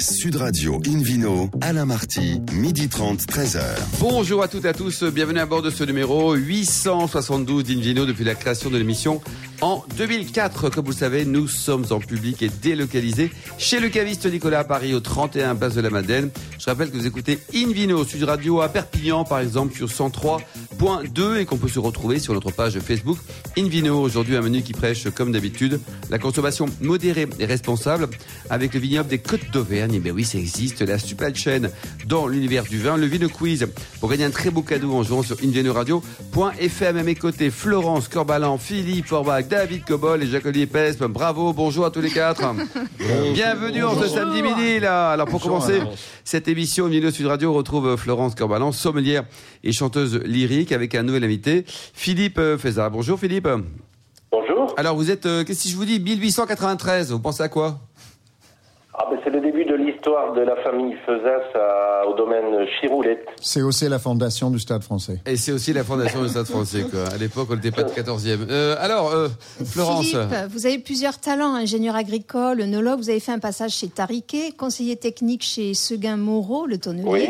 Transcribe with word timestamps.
Sud 0.00 0.36
Radio 0.36 0.80
Invino, 0.86 1.50
Alain 1.60 1.84
Marty, 1.84 2.40
midi 2.52 2.88
30, 2.88 3.20
13h. 3.22 3.60
Bonjour 3.98 4.42
à 4.42 4.48
toutes 4.48 4.64
et 4.64 4.68
à 4.68 4.72
tous, 4.72 5.02
bienvenue 5.02 5.40
à 5.40 5.46
bord 5.46 5.60
de 5.60 5.70
ce 5.70 5.82
numéro 5.82 6.34
872 6.34 7.64
d'Invino 7.64 8.06
depuis 8.06 8.22
la 8.24 8.36
création 8.36 8.70
de 8.70 8.78
l'émission 8.78 9.20
en 9.60 9.84
2004. 9.96 10.70
Comme 10.70 10.84
vous 10.84 10.92
le 10.92 10.96
savez, 10.96 11.24
nous 11.24 11.48
sommes 11.48 11.84
en 11.90 11.98
public 11.98 12.42
et 12.42 12.48
délocalisés 12.48 13.32
chez 13.58 13.80
le 13.80 13.88
caviste 13.88 14.26
Nicolas 14.26 14.60
à 14.60 14.64
Paris 14.64 14.94
au 14.94 15.00
31 15.00 15.56
Place 15.56 15.74
de 15.74 15.80
la 15.80 15.90
Madeleine. 15.90 16.30
Je 16.58 16.66
rappelle 16.66 16.90
que 16.90 16.96
vous 16.96 17.06
écoutez 17.06 17.40
Invino 17.54 18.04
Sud 18.04 18.22
Radio 18.22 18.60
à 18.60 18.68
Perpignan 18.68 19.24
par 19.24 19.40
exemple 19.40 19.74
sur 19.74 19.88
103.2 19.88 20.40
et 21.38 21.44
qu'on 21.44 21.56
peut 21.56 21.68
se 21.68 21.80
retrouver 21.80 22.20
sur 22.20 22.34
notre 22.34 22.52
page 22.52 22.78
Facebook 22.78 23.18
Invino. 23.56 24.00
Aujourd'hui 24.00 24.36
un 24.36 24.42
menu 24.42 24.62
qui 24.62 24.72
prêche 24.72 25.10
comme 25.10 25.32
d'habitude 25.32 25.80
la 26.08 26.20
consommation 26.20 26.66
modérée 26.80 27.26
et 27.40 27.46
responsable 27.46 28.08
avec 28.48 28.74
le 28.74 28.80
vignoble 28.80 29.08
des 29.08 29.18
Côtes 29.18 29.50
d'Auvergne. 29.52 29.94
Et 29.94 29.98
bien 29.98 30.12
oui, 30.12 30.24
ça 30.24 30.38
existe, 30.38 30.82
la 30.82 31.00
super 31.00 31.34
chaîne 31.34 31.70
dans 32.06 32.28
l'univers 32.28 32.62
du 32.62 32.78
vin, 32.78 32.96
le 32.96 33.06
Vino 33.06 33.28
Quiz 33.28 33.66
pour 33.98 34.08
gagner 34.08 34.24
un 34.24 34.30
très 34.30 34.50
beau 34.50 34.62
cadeau 34.62 34.92
en 34.92 35.02
jouant 35.02 35.22
sur 35.22 35.36
invinoradio.fm 35.42 36.96
à 36.96 37.02
mes 37.02 37.16
côtés 37.16 37.50
Florence 37.50 38.06
Corbalan, 38.06 38.56
Philippe 38.56 39.06
Forbach, 39.06 39.48
David 39.48 39.84
Cobol 39.84 40.22
et 40.22 40.26
Jacques-Olivier 40.28 40.66
Pespe. 40.66 41.04
Bravo, 41.04 41.52
bonjour 41.52 41.86
à 41.86 41.90
tous 41.90 42.00
les 42.00 42.10
quatre. 42.10 42.42
Bienvenue 43.34 43.82
en 43.82 44.00
ce 44.00 44.06
samedi 44.06 44.42
midi 44.42 44.78
là. 44.78 45.10
Alors 45.10 45.26
pour 45.26 45.42
commencer 45.42 45.80
cette 46.22 46.46
émission, 46.46 46.86
Invino 46.86 47.10
Sud 47.10 47.26
Radio 47.26 47.52
retrouve 47.52 47.96
Florence 47.96 48.36
Corbalan, 48.36 48.70
sommelière 48.70 49.24
et 49.64 49.72
chanteuse 49.72 50.20
lyrique 50.24 50.67
avec 50.72 50.94
un 50.94 51.02
nouvel 51.02 51.24
invité, 51.24 51.64
Philippe 51.66 52.40
Fézard. 52.58 52.90
Bonjour 52.90 53.18
Philippe. 53.18 53.48
Bonjour. 54.30 54.74
Alors 54.76 54.94
vous 54.96 55.10
êtes, 55.10 55.26
euh, 55.26 55.44
qu'est-ce 55.44 55.64
que 55.64 55.68
je 55.70 55.76
vous 55.76 55.84
dis, 55.84 55.98
1893, 56.00 57.12
vous 57.12 57.18
pensez 57.20 57.42
à 57.42 57.48
quoi? 57.48 57.78
Ah 59.00 59.04
ben 59.10 59.16
c'est 59.22 59.30
le 59.30 59.40
début 59.40 59.64
de 59.64 59.74
l'histoire 59.76 60.32
de 60.34 60.40
la 60.40 60.56
famille 60.64 60.92
Feuzas 61.06 61.54
à- 61.54 62.06
au 62.08 62.16
domaine 62.16 62.66
Chiroulette. 62.80 63.24
C'est 63.40 63.62
aussi 63.62 63.88
la 63.88 64.00
fondation 64.00 64.50
du 64.50 64.58
Stade 64.58 64.82
français. 64.82 65.20
Et 65.24 65.36
c'est 65.36 65.52
aussi 65.52 65.72
la 65.72 65.84
fondation 65.84 66.20
du 66.22 66.28
Stade 66.28 66.46
français, 66.46 66.82
quoi. 66.90 67.04
À 67.08 67.16
l'époque, 67.16 67.46
on 67.50 67.54
n'était 67.54 67.70
pas 67.70 67.84
de 67.84 67.90
14e. 67.92 68.46
Euh, 68.50 68.74
alors, 68.80 69.12
euh, 69.12 69.28
Florence. 69.64 70.06
Philippe, 70.06 70.26
vous 70.50 70.66
avez 70.66 70.78
plusieurs 70.80 71.18
talents, 71.18 71.54
ingénieur 71.54 71.94
agricole, 71.94 72.60
œnologue. 72.60 72.98
Vous 72.98 73.08
avez 73.10 73.20
fait 73.20 73.30
un 73.32 73.38
passage 73.38 73.70
chez 73.72 73.88
Tariquet, 73.88 74.50
conseiller 74.56 74.96
technique 74.96 75.44
chez 75.44 75.74
Seguin 75.74 76.16
Moreau, 76.16 76.66
le 76.66 76.78
tonnelier. 76.78 77.08
Oui. 77.08 77.28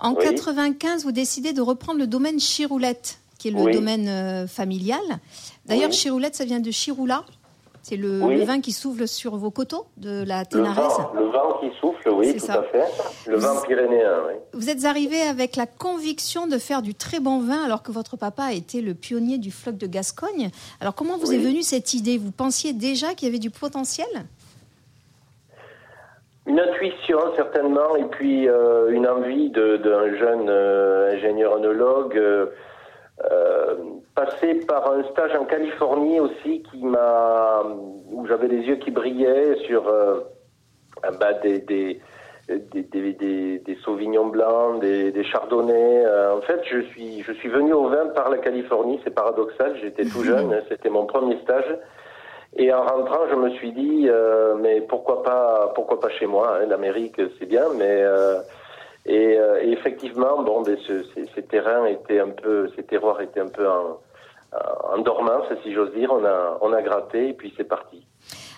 En 0.00 0.14
Oui. 0.14 0.24
95, 0.24 1.04
vous 1.04 1.12
décidez 1.12 1.52
de 1.52 1.60
reprendre 1.60 1.98
le 1.98 2.06
domaine 2.06 2.36
Chiroulette, 2.36 3.18
qui 3.38 3.48
est 3.48 3.50
le 3.50 3.60
Oui. 3.60 3.72
domaine 3.72 4.08
euh, 4.08 4.46
familial. 4.46 5.00
D'ailleurs, 5.66 5.90
Oui. 5.90 5.96
Chiroulette, 5.96 6.34
ça 6.36 6.44
vient 6.44 6.60
de 6.60 6.70
Chiroula. 6.70 7.24
C'est 7.82 7.96
le, 7.96 8.18
le 8.20 8.44
vin 8.44 8.60
qui 8.60 8.72
souffle 8.72 9.08
sur 9.08 9.36
vos 9.36 9.50
coteaux 9.50 9.86
de 9.96 10.22
la 10.22 10.40
Le 10.40 10.46
Ténarèse. 10.46 10.76
vent, 10.98 11.10
le 11.14 11.24
vent 11.30 11.58
qui 11.60 11.68
souffle, 11.80 12.10
oui, 12.10 12.34
tout 12.34 12.44
ça. 12.44 12.54
à 12.60 12.62
fait. 12.64 12.84
Le 13.26 13.38
vent 13.38 13.62
pyrénéen, 13.66 14.12
oui. 14.28 14.34
Vous 14.52 14.68
êtes 14.68 14.84
arrivé 14.84 15.22
avec 15.22 15.56
la 15.56 15.64
conviction 15.66 16.46
de 16.46 16.58
faire 16.58 16.82
du 16.82 16.94
très 16.94 17.18
bon 17.18 17.40
vin 17.40 17.64
alors 17.64 17.82
que 17.82 17.90
votre 17.90 18.18
papa 18.18 18.44
a 18.44 18.52
été 18.52 18.82
le 18.82 18.92
pionnier 18.94 19.38
du 19.38 19.50
floc 19.50 19.78
de 19.78 19.86
Gascogne. 19.86 20.50
Alors 20.80 20.94
comment 20.94 21.16
vous 21.16 21.32
est 21.32 21.38
venue 21.38 21.62
cette 21.62 21.94
idée? 21.94 22.18
Vous 22.18 22.32
pensiez 22.32 22.74
déjà 22.74 23.14
qu'il 23.14 23.26
y 23.26 23.30
avait 23.30 23.38
du 23.38 23.50
potentiel? 23.50 24.06
Une 26.48 26.58
intuition, 26.58 27.18
certainement, 27.36 27.94
et 27.96 28.04
puis 28.04 28.48
euh, 28.48 28.88
une 28.90 29.06
envie 29.06 29.50
de- 29.50 29.76
d'un 29.76 30.14
jeune 30.16 30.48
euh, 30.48 31.12
ingénieur 31.12 31.56
œnologue 31.56 32.16
euh, 32.18 33.74
passé 34.14 34.54
par 34.66 34.90
un 34.92 35.02
stage 35.10 35.34
en 35.34 35.44
Californie 35.44 36.20
aussi 36.20 36.62
qui 36.70 36.84
m'a 36.84 37.62
où 38.10 38.26
j'avais 38.26 38.48
les 38.48 38.62
yeux 38.62 38.76
qui 38.76 38.90
brillaient 38.90 39.56
sur 39.66 39.82
bah, 41.20 41.32
des, 41.42 41.58
des, 41.60 42.00
des, 42.48 43.58
des, 43.58 43.76
sauvignons 43.84 44.26
blancs, 44.28 44.80
des, 44.80 45.12
des 45.12 45.24
chardonnays. 45.24 46.04
En 46.34 46.40
fait, 46.42 46.60
je 46.70 46.80
suis, 46.90 47.22
je 47.22 47.32
suis 47.32 47.48
venu 47.48 47.72
au 47.74 47.88
vin 47.88 48.06
par 48.14 48.30
la 48.30 48.38
Californie. 48.38 49.00
C'est 49.04 49.14
paradoxal. 49.14 49.76
J'étais 49.82 50.04
tout 50.04 50.22
jeune. 50.24 50.52
hein, 50.52 50.60
C'était 50.68 50.88
mon 50.88 51.04
premier 51.06 51.38
stage. 51.42 51.76
Et 52.60 52.72
en 52.72 52.82
rentrant, 52.82 53.28
je 53.30 53.36
me 53.36 53.50
suis 53.50 53.72
dit, 53.72 54.06
euh, 54.08 54.56
mais 54.60 54.80
pourquoi 54.80 55.22
pas, 55.22 55.72
pourquoi 55.76 56.00
pas 56.00 56.10
chez 56.10 56.26
moi 56.26 56.58
hein, 56.60 56.66
L'Amérique, 56.66 57.20
c'est 57.38 57.46
bien, 57.46 57.68
mais 57.76 58.02
euh, 58.02 58.40
et, 59.06 59.38
euh, 59.38 59.62
et 59.62 59.70
effectivement, 59.70 60.42
bon, 60.42 60.62
ben, 60.62 60.76
ce- 60.86 61.04
ces, 61.14 61.26
ces 61.34 61.42
terrains 61.44 61.86
étaient 61.86 62.18
un 62.20 62.30
peu, 62.30 62.68
ces 62.74 62.82
terroirs 62.82 63.20
étaient 63.20 63.40
un 63.40 63.48
peu 63.48 63.66
en, 63.68 64.00
en 64.92 64.98
dormance, 64.98 65.46
si 65.62 65.72
j'ose 65.72 65.92
dire. 65.94 66.10
On 66.12 66.24
a, 66.24 66.58
on 66.60 66.72
a 66.72 66.82
gratté 66.82 67.28
et 67.28 67.32
puis 67.32 67.54
c'est 67.56 67.64
parti. 67.68 68.04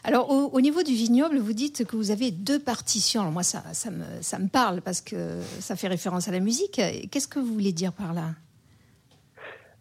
Alors, 0.03 0.31
au, 0.31 0.49
au 0.55 0.61
niveau 0.63 0.83
du 0.83 0.93
vignoble, 0.93 1.37
vous 1.37 1.53
dites 1.53 1.85
que 1.87 1.95
vous 1.95 2.11
avez 2.11 2.31
deux 2.31 2.59
partitions. 2.59 3.21
Alors, 3.21 3.33
moi, 3.33 3.43
ça, 3.43 3.59
ça, 3.75 3.91
me, 3.91 4.05
ça 4.23 4.39
me 4.39 4.49
parle 4.49 4.81
parce 4.81 5.03
que 5.03 5.17
ça 5.61 5.77
fait 5.77 5.89
référence 5.89 6.27
à 6.27 6.33
la 6.33 6.41
musique. 6.41 6.81
Qu'est-ce 7.13 7.29
que 7.29 7.39
vous 7.39 7.53
voulez 7.53 7.73
dire 7.73 7.93
par 7.93 8.15
là? 8.15 8.29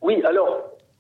Oui, 0.01 0.21
alors, 0.25 0.57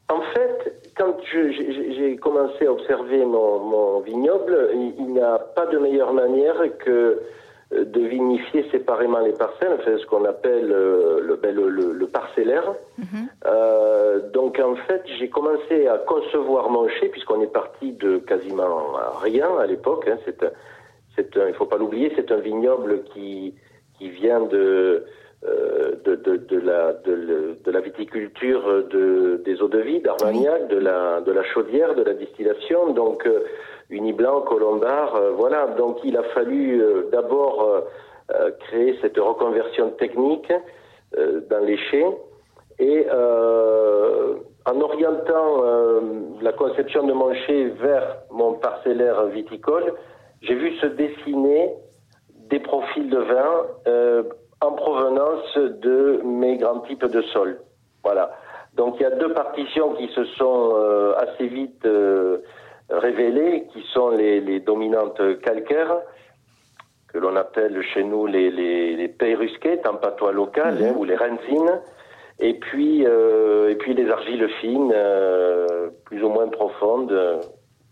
en 0.09 0.21
fait, 0.33 0.88
quand 0.99 1.15
j'ai 1.31 2.17
commencé 2.17 2.65
à 2.67 2.71
observer 2.71 3.23
mon, 3.25 3.59
mon 3.59 3.99
vignoble, 4.01 4.69
il, 4.73 4.93
il 4.99 5.07
n'y 5.13 5.21
a 5.21 5.39
pas 5.39 5.65
de 5.67 5.77
meilleure 5.79 6.13
manière 6.13 6.61
que 6.85 7.21
euh, 7.71 7.85
de 7.85 8.01
vinifier 8.01 8.65
séparément 8.71 9.19
les 9.19 9.31
parcelles, 9.31 9.73
enfin, 9.79 9.97
ce 9.97 10.05
qu'on 10.07 10.25
appelle 10.25 10.69
euh, 10.71 11.21
le, 11.21 11.39
le, 11.51 11.69
le- 11.69 11.93
le 11.93 12.07
parcellaire. 12.07 12.73
Euh, 13.45 14.19
donc, 14.31 14.59
en 14.59 14.75
fait, 14.87 15.01
j'ai 15.17 15.29
commencé 15.29 15.87
à 15.87 15.97
concevoir 15.99 16.69
mon 16.69 16.87
chai, 16.89 17.07
puisqu'on 17.09 17.41
est 17.41 17.53
parti 17.61 17.93
de 17.93 18.17
quasiment 18.17 18.75
rien 19.21 19.49
à 19.57 19.65
l'époque. 19.65 20.05
Hein, 20.11 20.17
c'est 20.25 20.43
c'est 21.15 21.29
il 21.47 21.53
faut 21.55 21.65
pas 21.65 21.77
l'oublier, 21.77 22.11
c'est 22.15 22.31
un 22.31 22.37
vignoble 22.51 23.03
qui, 23.13 23.53
qui 23.97 24.09
vient 24.09 24.41
de, 24.41 25.05
de, 25.43 26.15
de, 26.15 26.35
de 26.37 26.59
la, 26.59 26.93
de, 26.93 27.13
le- 27.13 27.55
de 27.63 27.71
la 27.71 27.79
viticulture 27.79 28.83
de, 28.89 29.41
des 29.45 29.61
eaux 29.61 29.67
de 29.69 29.79
vie, 29.79 29.99
d'Armagnac, 30.01 30.67
de, 30.67 30.77
la, 30.77 31.21
de 31.21 31.31
la 31.31 31.43
chaudière, 31.43 31.95
de 31.95 32.03
la 32.03 32.13
distillation, 32.13 32.91
donc 32.93 33.25
euh, 33.25 33.43
Uniblanc, 33.89 34.41
Colombard, 34.41 35.15
euh, 35.15 35.31
voilà. 35.31 35.67
Donc 35.77 35.99
il 36.03 36.17
a 36.17 36.23
fallu 36.35 36.81
euh, 36.81 37.09
d'abord 37.11 37.63
euh, 37.63 37.81
euh, 38.35 38.51
créer 38.59 38.97
cette 39.01 39.17
reconversion 39.17 39.91
technique 39.91 40.51
euh, 41.17 41.41
dans 41.49 41.59
les 41.65 41.77
chais 41.77 42.05
et 42.77 43.05
euh, 43.11 44.35
en 44.65 44.79
orientant 44.81 45.63
euh, 45.63 46.01
la 46.41 46.51
conception 46.53 47.03
de 47.07 47.13
mon 47.13 47.33
chai 47.33 47.65
vers 47.81 48.17
mon 48.29 48.53
parcellaire 48.53 49.25
viticole, 49.27 49.93
j'ai 50.41 50.53
vu 50.55 50.75
se 50.77 50.85
dessiner 50.85 51.73
des 52.49 52.59
profils 52.59 53.09
de 53.09 53.17
vin 53.17 53.65
euh, 53.87 54.23
en 54.61 54.71
provenance 54.73 55.55
de 55.57 56.21
mes 56.23 56.57
grands 56.57 56.79
types 56.81 57.05
de 57.05 57.21
sols. 57.33 57.59
Voilà. 58.03 58.31
Donc 58.75 58.95
il 58.99 59.03
y 59.03 59.05
a 59.05 59.11
deux 59.11 59.33
partitions 59.33 59.93
qui 59.93 60.07
se 60.13 60.23
sont 60.25 60.73
euh, 60.75 61.13
assez 61.17 61.47
vite 61.47 61.85
euh, 61.85 62.37
révélées, 62.89 63.67
qui 63.73 63.83
sont 63.93 64.09
les, 64.09 64.39
les 64.41 64.59
dominantes 64.59 65.21
calcaires, 65.41 65.97
que 67.11 67.17
l'on 67.17 67.35
appelle 67.35 67.81
chez 67.93 68.03
nous 68.03 68.25
les, 68.27 68.51
les, 68.51 68.95
les 68.95 69.09
en 69.87 69.95
patois 69.95 70.31
local, 70.31 70.77
hein, 70.83 70.93
ou 70.97 71.03
les 71.03 71.15
renzines, 71.15 71.79
et 72.39 72.53
puis, 72.53 73.05
euh, 73.05 73.69
et 73.69 73.75
puis 73.75 73.93
les 73.93 74.09
argiles 74.09 74.47
fines, 74.61 74.91
euh, 74.95 75.89
plus 76.05 76.23
ou 76.23 76.29
moins 76.29 76.47
profondes. 76.47 77.11
euh, 77.11 77.39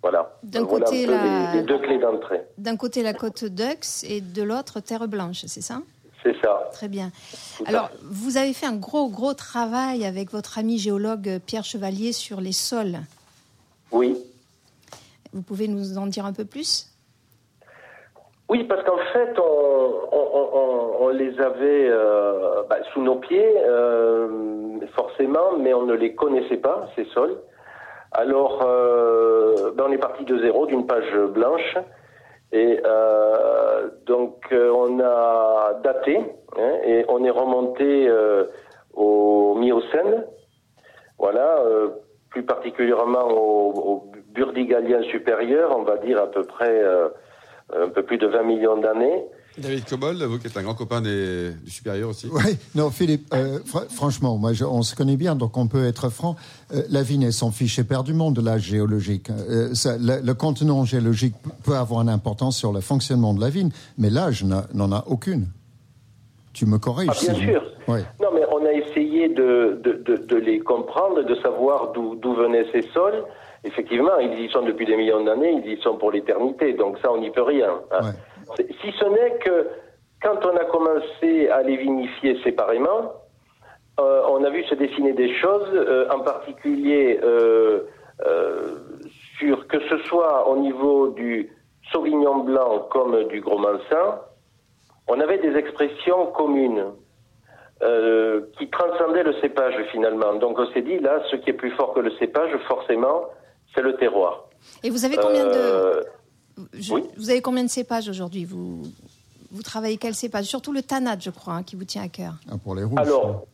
voilà. 0.02 0.38
D'un 0.44 0.64
voilà 0.64 0.86
côté, 0.86 1.04
un 1.04 1.08
peu 1.08 1.12
la- 1.14 1.52
les, 1.54 1.58
les 1.60 1.64
deux 1.66 1.80
clés 1.80 1.98
d'entrée. 1.98 2.42
D'un 2.58 2.78
côté, 2.78 3.02
la 3.02 3.14
côte 3.14 3.44
d'Ux 3.46 4.06
et 4.08 4.22
de 4.22 4.44
l'autre, 4.44 4.80
Terre 4.80 5.08
Blanche, 5.08 5.44
c'est 5.48 5.62
ça? 5.62 5.80
C'est 6.34 6.42
ça. 6.42 6.70
Très 6.74 6.88
bien. 6.90 7.12
Alors, 7.66 7.90
vous 8.04 8.36
avez 8.38 8.52
fait 8.54 8.66
un 8.66 8.76
gros, 8.76 9.08
gros 9.10 9.34
travail 9.34 10.06
avec 10.06 10.32
votre 10.32 10.58
ami 10.58 10.78
géologue 10.78 11.40
Pierre 11.46 11.64
Chevalier 11.64 12.12
sur 12.12 12.42
les 12.42 12.52
sols. 12.52 12.98
Oui. 13.92 14.18
Vous 15.32 15.42
pouvez 15.42 15.68
nous 15.70 15.98
en 15.98 16.08
dire 16.08 16.26
un 16.26 16.34
peu 16.34 16.44
plus? 16.46 16.88
Oui, 18.50 18.64
parce 18.66 18.84
qu'en 18.86 18.98
fait, 19.14 19.38
on, 19.40 19.42
on- 20.12 20.30
on- 20.34 20.50
on- 20.54 21.06
on 21.06 21.10
les 21.10 21.38
avait 21.40 21.88
euh, 21.90 22.64
bah, 22.70 22.78
sous 22.94 23.02
nos 23.02 23.16
pieds, 23.16 23.54
euh, 23.66 24.80
forcément, 24.96 25.58
mais 25.60 25.74
on 25.74 25.86
ne 25.86 25.94
les 25.94 26.14
connaissait 26.16 26.58
pas, 26.58 26.90
ces 26.96 27.06
sols. 27.14 27.38
Alors, 28.12 28.62
euh, 28.66 29.72
ben, 29.76 29.86
on 29.88 29.92
est 29.92 29.98
parti 29.98 30.24
de 30.26 30.40
zéro, 30.40 30.66
d'une 30.66 30.86
page 30.88 31.14
blanche. 31.34 31.78
Et 32.52 32.80
euh, 32.86 33.90
donc, 34.06 34.46
euh, 34.52 34.72
on 34.72 35.00
a 35.00 35.80
daté, 35.84 36.18
hein, 36.58 36.72
et 36.86 37.06
on 37.10 37.24
est 37.24 37.30
remonté 37.30 38.08
euh, 38.08 38.46
au 38.94 39.56
Miocène. 39.56 40.26
Voilà, 41.20 41.60
euh, 41.60 41.90
plus 42.30 42.44
particulièrement 42.44 43.28
au, 43.30 43.74
au 43.74 44.12
Burdigalien 44.30 45.02
supérieur, 45.04 45.76
on 45.78 45.84
va 45.84 45.98
dire 45.98 46.22
à 46.22 46.28
peu 46.28 46.44
près 46.44 46.82
euh, 46.84 47.10
un 47.76 47.90
peu 47.90 48.04
plus 48.04 48.18
de 48.18 48.28
20 48.28 48.44
millions 48.44 48.78
d'années. 48.78 49.26
David 49.58 49.86
Cobold, 49.86 50.22
vous 50.22 50.38
qui 50.40 50.48
êtes 50.48 50.58
un 50.58 50.64
grand 50.64 50.76
copain 50.76 51.02
des, 51.02 51.52
du 51.64 51.72
supérieur 51.72 52.10
aussi. 52.10 52.28
Oui, 52.32 52.58
non, 52.76 52.90
Philippe, 52.92 53.34
euh, 53.34 53.60
fr- 53.60 53.90
franchement, 53.90 54.38
moi, 54.38 54.54
je- 54.54 54.66
on 54.66 54.82
se 54.84 54.96
connaît 54.96 55.18
bien, 55.18 55.36
donc 55.36 55.58
on 55.58 55.68
peut 55.68 55.86
être 55.86 56.10
franc. 56.10 56.36
Euh, 56.74 56.84
la 56.90 57.02
vigne, 57.04 57.24
elle 57.24 57.34
s'en 57.34 57.52
fiche 57.52 57.80
éperdument 57.80 58.32
de 58.32 58.42
l'âge 58.42 58.62
géologique. 58.64 59.30
Euh, 59.30 59.74
ça, 59.74 59.98
le, 59.98 60.22
le 60.24 60.34
contenant 60.34 60.86
géologique 60.86 61.34
peut 61.64 61.76
avoir 61.76 62.02
une 62.02 62.10
importance 62.10 62.56
sur 62.58 62.72
le 62.72 62.82
fonctionnement 62.82 63.34
de 63.34 63.42
la 63.42 63.50
vigne, 63.50 63.72
mais 63.98 64.10
l'âge 64.10 64.44
n'en 64.44 64.92
a 64.92 65.04
aucune. 65.08 65.48
Tu 66.54 66.66
me 66.66 66.78
corriges. 66.78 67.10
Ah, 67.12 67.22
bien 67.22 67.34
si- 67.36 67.42
sûr. 67.46 67.64
Non, 67.88 68.30
mais 68.34 68.42
on 68.52 68.66
a 68.66 68.72
essayé 68.74 69.30
de, 69.30 69.80
de, 69.84 70.04
de, 70.06 70.18
de 70.26 70.36
les 70.36 70.60
comprendre, 70.60 71.24
de 71.24 71.36
savoir 71.36 71.92
d'où 71.94 72.16
d'où 72.16 72.34
venaient 72.34 72.66
ces 72.72 72.82
sols. 72.94 73.24
Effectivement, 73.64 74.18
ils 74.20 74.46
y 74.46 74.50
sont 74.52 74.64
depuis 74.66 74.86
des 74.86 74.96
millions 74.98 75.24
d'années, 75.24 75.62
ils 75.66 75.74
y 75.74 75.82
sont 75.82 75.98
pour 75.98 76.12
l'éternité, 76.12 76.74
donc 76.74 76.98
ça, 77.02 77.12
on 77.12 77.20
n'y 77.20 77.32
peut 77.32 77.42
rien. 77.44 77.70
hein. 77.92 78.06
Ouais. 78.06 78.12
Si 78.56 78.92
ce 79.00 79.06
n'est 79.06 79.38
que 79.40 79.68
quand 80.22 80.46
on 80.46 80.56
a 80.56 80.66
commencé 80.66 81.50
à 81.50 81.62
les 81.62 81.78
vinifier 81.78 82.42
séparément, 82.44 83.14
euh, 84.00 84.22
on 84.30 84.44
a 84.44 84.50
vu 84.50 84.64
se 84.66 84.76
dessiner 84.76 85.14
des 85.14 85.34
choses, 85.40 85.70
euh, 85.74 86.08
en 86.12 86.20
particulier 86.20 87.20
euh, 87.24 87.82
sur 89.40 89.68
que 89.68 89.80
ce 89.90 89.98
soit 90.04 90.48
au 90.48 90.58
niveau 90.58 91.10
du 91.10 91.52
Sauvignon 91.92 92.40
blanc 92.40 92.88
comme 92.92 93.24
du 93.26 93.42
Gros 93.42 93.58
Mansin, 93.58 94.20
on 95.08 95.20
avait 95.20 95.38
des 95.38 95.56
expressions 95.56 96.28
communes 96.28 96.86
qui 98.58 98.68
transcendaient 98.70 99.24
le 99.24 99.34
cépage 99.40 99.76
finalement. 99.92 100.34
Donc 100.34 100.58
on 100.58 100.66
s'est 100.74 100.82
dit 100.82 100.98
là, 100.98 101.22
ce 101.30 101.36
qui 101.36 101.52
est 101.52 101.54
plus 101.54 101.70
fort 101.72 101.94
que 101.94 102.00
le 102.00 102.10
cépage, 102.18 102.50
forcément, 102.68 103.26
c'est 103.74 103.84
le 103.84 103.96
terroir. 103.98 104.50
Et 104.84 104.90
vous 104.90 105.06
avez 105.06 105.16
combien 105.16 105.46
de 105.46 106.04
je- 106.74 106.94
oui. 106.94 107.04
vous 107.18 107.30
avez 107.30 107.42
combien 107.42 107.64
de 107.64 107.70
cépages 107.70 108.10
aujourd'hui 108.10 108.46
Vous 108.46 108.84
vous 109.52 109.62
travaillez 109.64 109.98
quel 109.98 110.14
cépage 110.14 110.46
Surtout 110.46 110.74
le 110.74 110.82
tanat, 110.82 111.18
je 111.20 111.30
crois, 111.30 111.54
hein, 111.54 111.64
qui 111.64 111.76
vous 111.76 111.86
tient 111.86 112.04
à 112.04 112.08
cœur. 112.10 112.34
Ah, 112.52 112.56
pour 112.62 112.76
les 112.76 112.84
rouges. 112.84 113.00
Alors, 113.00 113.46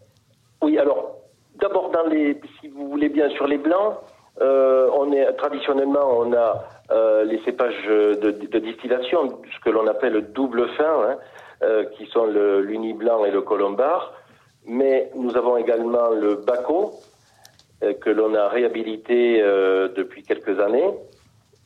oui, 0.64 0.78
alors, 0.80 1.18
d'abord, 1.62 1.92
dans 1.92 2.06
les, 2.08 2.40
si 2.60 2.68
vous 2.68 2.90
voulez 2.90 3.10
bien, 3.10 3.30
sur 3.32 3.46
les 3.48 3.58
blancs, 3.60 3.98
euh, 4.42 4.90
on 4.98 5.12
est, 5.12 5.32
traditionnellement, 5.34 6.18
on 6.18 6.34
a 6.34 6.68
euh, 6.92 7.24
les 7.26 7.40
cépages 7.44 7.86
de, 7.88 8.32
de 8.32 8.60
distillation, 8.60 9.40
ce 9.56 9.60
que 9.64 9.70
l'on 9.70 9.86
appelle 9.88 10.14
le 10.14 10.22
double 10.24 10.68
fin, 10.78 11.10
hein, 11.12 11.18
euh, 11.64 11.86
qui 11.98 12.08
sont 12.08 12.26
l'uni 12.26 12.94
blanc 12.94 13.24
et 13.26 13.32
le 13.32 13.42
colombar. 13.42 14.14
Mais 14.66 15.12
nous 15.16 15.36
avons 15.38 15.58
également 15.58 16.10
le 16.10 16.36
baco, 16.36 16.94
euh, 17.84 17.94
que 17.94 18.10
l'on 18.10 18.34
a 18.34 18.48
réhabilité 18.48 19.42
euh, 19.42 19.90
depuis 19.96 20.24
quelques 20.24 20.60
années, 20.60 20.90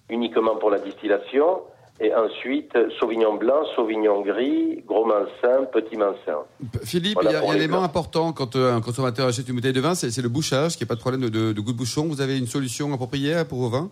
uniquement 0.10 0.56
pour 0.56 0.70
la 0.70 0.80
distillation. 0.80 1.62
Et 2.00 2.14
ensuite, 2.14 2.72
Sauvignon 3.00 3.36
blanc, 3.36 3.66
Sauvignon 3.76 4.22
gris, 4.22 4.84
gros 4.86 5.04
mansin, 5.06 5.64
petit 5.72 5.98
mansin. 5.98 6.44
Philippe, 6.84 7.16
Voilà 7.16 7.32
il 7.32 7.34
y 7.34 7.36
a, 7.38 7.50
un 7.50 7.56
élément 7.56 7.82
important 7.84 8.34
quand 8.34 8.56
euh, 8.56 8.72
un 8.76 8.82
consommateur 8.82 9.26
achète 9.28 9.50
une 9.50 9.56
bouteille 9.56 9.74
de 9.74 9.82
vin, 9.82 9.96
c'est 9.96 10.12
c'est 10.12 10.22
le 10.22 10.30
bouchage, 10.30 10.78
qu'il 10.78 10.86
n'y 10.86 10.90
ait 10.90 10.94
pas 10.94 10.96
de 10.96 11.00
problème 11.00 11.22
de, 11.22 11.30
de- 11.30 11.54
de 11.54 11.60
goût 11.62 11.72
de 11.72 11.78
bouchon. 11.78 12.06
Vous 12.08 12.22
avez 12.22 12.38
une 12.38 12.46
solution 12.46 12.94
appropriée 12.94 13.44
pour 13.50 13.58
vos 13.60 13.70
vins? 13.70 13.90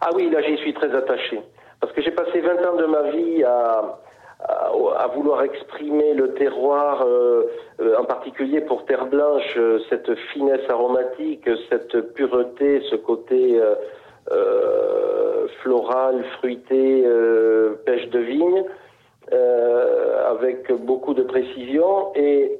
Ah 0.00 0.10
oui, 0.14 0.30
là 0.30 0.40
j'y 0.42 0.56
suis 0.58 0.72
très 0.74 0.94
attaché. 0.94 1.40
Parce 1.80 1.92
que 1.92 2.02
j'ai 2.02 2.12
passé 2.12 2.40
20 2.40 2.50
ans 2.70 2.76
de 2.76 2.86
ma 2.86 3.10
vie 3.10 3.42
à, 3.42 3.98
à, 4.38 4.70
à 5.02 5.06
vouloir 5.08 5.42
exprimer 5.42 6.14
le 6.14 6.34
terroir, 6.34 7.02
euh, 7.04 7.42
euh, 7.80 7.96
en 7.98 8.04
particulier 8.04 8.60
pour 8.60 8.84
Terre 8.84 9.06
Blanche, 9.06 9.54
euh, 9.56 9.80
cette 9.90 10.14
finesse 10.32 10.68
aromatique, 10.70 11.48
cette 11.68 12.12
pureté, 12.14 12.80
ce 12.90 12.94
côté 12.94 13.60
euh, 14.30 15.28
euh, 15.38 15.48
floral, 15.62 16.24
fruité, 16.38 17.02
euh, 17.04 17.74
pêche 17.84 18.08
de 18.10 18.18
vigne, 18.18 18.64
euh, 19.32 20.30
avec 20.30 20.72
beaucoup 20.72 21.14
de 21.14 21.22
précision. 21.22 22.12
Et 22.14 22.58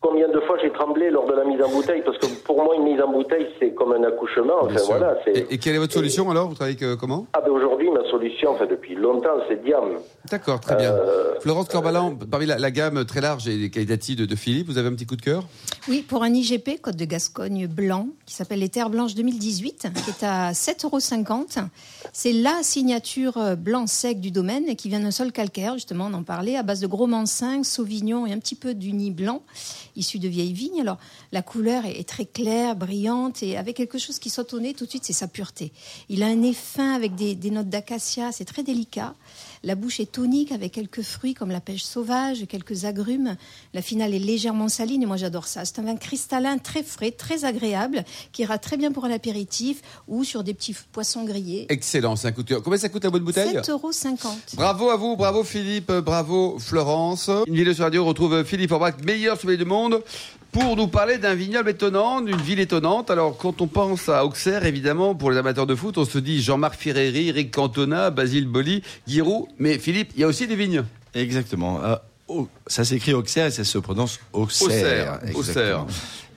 combien 0.00 0.28
de 0.28 0.40
fois 0.40 0.56
j'ai 0.62 0.72
tremblé 0.72 1.10
lors 1.10 1.26
de 1.26 1.34
la 1.34 1.44
mise 1.44 1.60
en 1.62 1.68
bouteille 1.70 2.02
Parce 2.04 2.18
que 2.18 2.26
pour 2.44 2.62
moi, 2.62 2.74
une 2.76 2.84
mise 2.84 3.00
en 3.00 3.10
bouteille, 3.12 3.46
c'est 3.58 3.74
comme 3.74 3.92
un 3.92 4.02
accouchement. 4.04 4.54
Enfin 4.62 4.80
voilà, 4.86 5.16
et, 5.26 5.54
et 5.54 5.58
quelle 5.58 5.74
est 5.74 5.78
votre 5.78 5.92
solution 5.92 6.30
alors? 6.30 6.48
Vous 6.48 6.54
travaillez 6.54 6.78
comment? 6.98 7.26
Ah 7.32 7.40
ben 7.40 7.50
aujourd'hui, 7.50 7.90
ma 7.90 8.08
solution, 8.10 8.50
enfin 8.52 8.66
depuis 8.66 8.94
longtemps, 8.94 9.38
c'est 9.48 9.62
Diam. 9.62 9.98
D'accord, 10.30 10.60
très 10.60 10.76
bien. 10.76 10.92
Euh, 10.92 11.34
Florence 11.40 11.68
Corbalan, 11.68 12.16
parmi 12.30 12.46
la, 12.46 12.58
la 12.58 12.70
gamme 12.70 13.04
très 13.04 13.20
large 13.20 13.48
et 13.48 13.70
qualitative 13.70 14.16
de, 14.16 14.26
de 14.26 14.36
Philippe, 14.36 14.66
vous 14.68 14.78
avez 14.78 14.88
un 14.88 14.94
petit 14.94 15.06
coup 15.06 15.16
de 15.16 15.22
cœur? 15.22 15.44
Oui, 15.88 16.02
pour 16.06 16.22
un 16.22 16.32
IGP, 16.32 16.80
Côte 16.80 16.96
de 16.96 17.04
Gascogne 17.04 17.66
blanc, 17.66 18.08
qui 18.26 18.34
s'appelle 18.34 18.60
les 18.60 18.68
Terres 18.68 18.90
Blanches 18.90 19.14
2018, 19.14 19.88
qui 20.04 20.10
est 20.10 20.24
à 20.26 20.52
7,50 20.52 20.84
euros. 20.86 21.68
C'est 22.12 22.32
la 22.32 22.62
signature 22.62 23.36
euh, 23.38 23.56
blanc 23.56 23.86
sec 23.86 24.20
du 24.20 24.30
domaine 24.30 24.64
et 24.68 24.76
qui 24.76 24.88
vient 24.88 25.00
d'un 25.00 25.10
sol 25.10 25.32
calcaire, 25.32 25.74
justement, 25.74 26.08
on 26.10 26.14
en 26.14 26.22
parlait, 26.22 26.56
à 26.56 26.62
base 26.62 26.80
de 26.80 26.86
gros 26.86 27.06
mansing, 27.06 27.64
sauvignon 27.64 28.26
et 28.26 28.32
un 28.32 28.38
petit 28.38 28.54
peu 28.54 28.74
d'uni 28.74 29.10
blanc, 29.10 29.42
issu 29.96 30.18
de 30.18 30.28
vieilles 30.28 30.52
vignes. 30.52 30.80
Alors, 30.80 30.98
la 31.32 31.42
couleur 31.42 31.84
est, 31.86 32.08
très 32.08 32.24
claire, 32.24 32.76
brillante 32.76 33.42
et 33.42 33.56
avec 33.56 33.76
quelque 33.76 33.98
chose 33.98 34.18
qui 34.18 34.30
saute 34.30 34.52
au 34.54 34.60
nez 34.60 34.74
tout 34.74 34.84
de 34.84 34.90
suite, 34.90 35.04
c'est 35.04 35.12
sa 35.12 35.28
pureté. 35.28 35.72
Il 36.08 36.22
a 36.22 36.26
un 36.26 36.36
nez 36.36 36.54
fin 36.54 36.94
avec 36.94 37.14
des 37.14 37.50
notes 37.50 37.68
d'acacia, 37.68 38.32
c'est 38.32 38.44
très 38.44 38.62
délicat. 38.62 39.14
La 39.62 39.74
bouche 39.74 40.00
est 40.00 40.10
tonique 40.10 40.52
avec 40.52 40.72
quelques 40.72 41.02
fruits 41.02 41.34
comme 41.34 41.50
la 41.50 41.60
pêche 41.60 41.82
sauvage, 41.82 42.46
quelques 42.48 42.86
agrumes. 42.86 43.36
La 43.74 43.82
finale 43.82 44.14
est 44.14 44.18
légèrement 44.18 44.70
saline 44.70 45.02
et 45.02 45.06
moi 45.06 45.18
j'adore 45.18 45.46
ça. 45.46 45.66
C'est 45.66 45.78
un 45.80 45.82
vin 45.82 45.96
cristallin 45.96 46.56
très 46.56 46.82
frais, 46.82 47.10
très 47.10 47.44
agréable, 47.44 48.04
qui 48.32 48.40
ira 48.40 48.56
très 48.56 48.78
bien 48.78 48.90
pour 48.90 49.04
un 49.04 49.10
apéritif 49.10 49.82
ou 50.08 50.24
sur 50.24 50.44
des 50.44 50.54
petits 50.54 50.74
poissons 50.92 51.24
grillés. 51.24 51.66
Excellent, 51.68 52.14
de 52.14 52.42
cœur. 52.42 52.62
Combien 52.62 52.78
ça 52.78 52.88
coûte 52.88 53.04
la 53.04 53.10
bonne 53.10 53.22
bouteille 53.22 53.54
7,50 53.54 53.70
euros. 53.70 53.90
Bravo 54.54 54.88
à 54.88 54.96
vous, 54.96 55.16
bravo 55.16 55.44
Philippe, 55.44 55.92
bravo 55.92 56.58
Florence. 56.58 57.30
Une 57.46 57.54
vidéo 57.54 57.74
sur 57.74 57.84
radio 57.84 58.04
retrouve 58.04 58.44
Philippe 58.44 58.72
Orbach, 58.72 58.94
meilleur 59.04 59.38
sommelier 59.38 59.58
du 59.58 59.66
monde, 59.66 60.02
pour 60.52 60.76
nous 60.76 60.88
parler 60.88 61.18
d'un 61.18 61.34
vignoble 61.34 61.70
étonnant, 61.70 62.20
d'une 62.20 62.36
ville 62.40 62.60
étonnante. 62.60 63.10
Alors 63.10 63.36
quand 63.36 63.60
on 63.60 63.66
pense 63.66 64.08
à 64.08 64.24
Auxerre, 64.24 64.64
évidemment, 64.64 65.14
pour 65.14 65.30
les 65.30 65.36
amateurs 65.38 65.66
de 65.66 65.74
foot, 65.74 65.96
on 65.98 66.04
se 66.04 66.18
dit 66.18 66.42
Jean-Marc 66.42 66.74
Ferreri, 66.80 67.28
Eric 67.28 67.52
Cantona, 67.54 68.10
Basile 68.10 68.46
Boli, 68.48 68.82
Giroud. 69.06 69.46
Mais 69.58 69.78
Philippe, 69.78 70.10
il 70.16 70.20
y 70.22 70.24
a 70.24 70.26
aussi 70.26 70.46
des 70.46 70.56
vignes. 70.56 70.84
Exactement. 71.14 71.80
Ah, 71.82 72.02
oh, 72.28 72.48
ça 72.66 72.84
s'écrit 72.84 73.12
Auxerre 73.14 73.46
et 73.46 73.50
ça 73.50 73.64
se 73.64 73.78
prononce 73.78 74.18
Auxerre. 74.32 75.20
Auxerre. 75.24 75.36
Auxerre. 75.36 75.86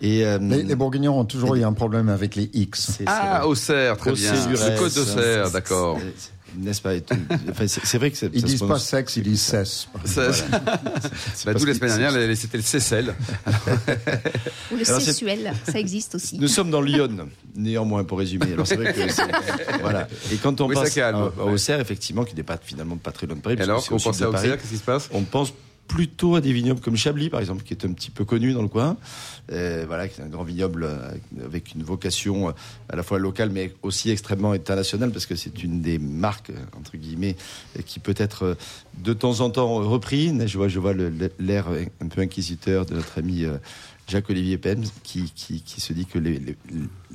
Et 0.01 0.25
euh, 0.25 0.37
Les, 0.39 0.63
les 0.63 0.75
Bourguignons 0.75 1.17
ont 1.19 1.25
toujours 1.25 1.55
eu 1.55 1.63
un 1.63 1.71
problème 1.73 2.09
avec 2.09 2.35
les 2.35 2.49
X. 2.53 2.99
Ah. 3.05 3.47
Auxerre, 3.47 3.95
très 3.97 4.11
bien. 4.11 4.33
Auxerre, 4.33 4.69
Le 4.71 4.77
côte 4.79 4.89
c'est- 4.91 4.99
d'Auxerre, 4.99 5.47
c'est- 5.47 5.53
d'accord. 5.53 5.99
C'est- 6.53 6.59
N'est-ce 6.59 6.81
pas? 6.81 6.91
Enfin, 7.49 7.65
C'est 7.67 7.97
vrai 7.97 8.11
que 8.11 8.17
c'est- 8.17 8.29
Ils 8.33 8.41
ça 8.41 8.47
se 8.47 8.51
disent 8.51 8.61
pas 8.67 8.79
sexe, 8.79 9.15
ils 9.17 9.23
disent 9.23 9.41
cesse. 9.41 9.87
Ça- 10.05 10.31
Bah, 11.45 11.53
D'où 11.53 11.65
la 11.65 11.73
semaine 11.73 11.97
dernière, 11.97 12.37
c'était 12.37 12.57
le 12.57 12.63
Cécelle. 12.63 13.13
Ou 14.71 14.75
le 14.77 14.83
sexuel, 14.85 15.53
ça 15.69 15.79
existe 15.79 16.15
aussi. 16.15 16.37
Nous 16.39 16.47
sommes 16.47 16.71
dans 16.71 16.81
Lyon, 16.81 17.27
néanmoins 17.55 18.03
pour 18.03 18.19
résumer. 18.19 18.53
Alors 18.53 18.67
c'est 18.67 18.75
vrai 18.75 18.93
que 18.93 19.07
c'est- 19.11 19.21
voilà. 19.81 20.07
Et 20.31 20.35
quand 20.37 20.59
on 20.61 20.67
Oui, 20.67 20.75
ça 20.75 20.81
pense 20.81 20.89
calme, 20.91 21.31
à. 21.39 21.43
Auxerre, 21.43 21.79
effectivement, 21.79 22.23
qui 22.23 22.35
n'est 22.35 22.43
pas 22.43 22.57
finalement 22.63 22.97
pas 22.97 23.11
très 23.11 23.27
loin 23.27 23.35
de 23.35 23.41
Paris, 23.41 23.55
alors, 23.59 23.85
quand 23.85 23.95
au 23.95 23.99
on 23.99 24.01
pense 24.01 24.21
à 24.21 24.25
Paris, 24.31 24.45
Auxerre, 24.47 24.57
qu'est-ce 24.57 24.71
qui 24.71 24.77
se 24.77 24.83
passe? 24.83 25.09
on 25.11 25.21
pense 25.23 25.53
plutôt 25.87 26.35
à 26.35 26.41
des 26.41 26.53
vignobles 26.53 26.81
comme 26.81 26.97
Chablis, 26.97 27.29
par 27.29 27.39
exemple, 27.39 27.63
qui 27.63 27.73
est 27.73 27.85
un 27.85 27.91
petit 27.91 28.09
peu 28.09 28.25
connu 28.25 28.53
dans 28.53 28.61
le 28.61 28.67
coin. 28.67 28.97
Euh, 29.51 29.83
voilà, 29.85 30.07
qui 30.07 30.21
est 30.21 30.23
un 30.23 30.27
grand 30.27 30.43
vignoble 30.43 30.85
euh, 30.85 31.11
avec 31.43 31.75
une 31.75 31.83
vocation 31.83 32.49
euh, 32.49 32.51
à 32.89 32.95
la 32.95 33.03
fois 33.03 33.19
locale, 33.19 33.49
mais 33.49 33.73
aussi 33.83 34.09
extrêmement 34.09 34.53
internationale, 34.53 35.11
parce 35.11 35.25
que 35.25 35.35
c'est 35.35 35.63
une 35.63 35.81
des 35.81 35.99
marques, 35.99 36.51
entre 36.77 36.97
guillemets, 36.97 37.35
qui 37.85 37.99
peut 37.99 38.15
être 38.17 38.57
de 38.97 39.13
temps 39.13 39.41
en 39.41 39.49
temps 39.49 39.75
repris. 39.75 40.33
Je 40.47 40.57
vois, 40.57 40.67
je 40.67 40.79
vois 40.79 40.93
l'air 41.39 41.67
un 42.01 42.07
peu 42.07 42.21
inquisiteur 42.21 42.85
de 42.85 42.95
notre 42.95 43.17
ami 43.17 43.45
Jacques-Olivier 44.07 44.57
Pems, 44.57 44.83
qui, 45.03 45.31
qui, 45.35 45.61
qui 45.61 45.81
se 45.81 45.93
dit 45.93 46.05
que 46.05 46.19
les, 46.19 46.39
les, 46.39 46.55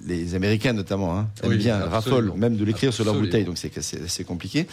les 0.07 0.35
Américains, 0.35 0.73
notamment, 0.73 1.19
hein, 1.19 1.29
aiment 1.43 1.51
Oui, 1.51 1.59
bien, 1.59 1.79
raffolent 1.79 2.33
même 2.37 2.57
de 2.57 2.65
l'écrire 2.65 2.93
sur 2.93 3.05
leur 3.05 3.15
bouteille, 3.15 3.45
donc 3.45 3.59
c'est 3.59 3.77
assez, 3.77 4.03
assez 4.03 4.25
compliqué. 4.25 4.67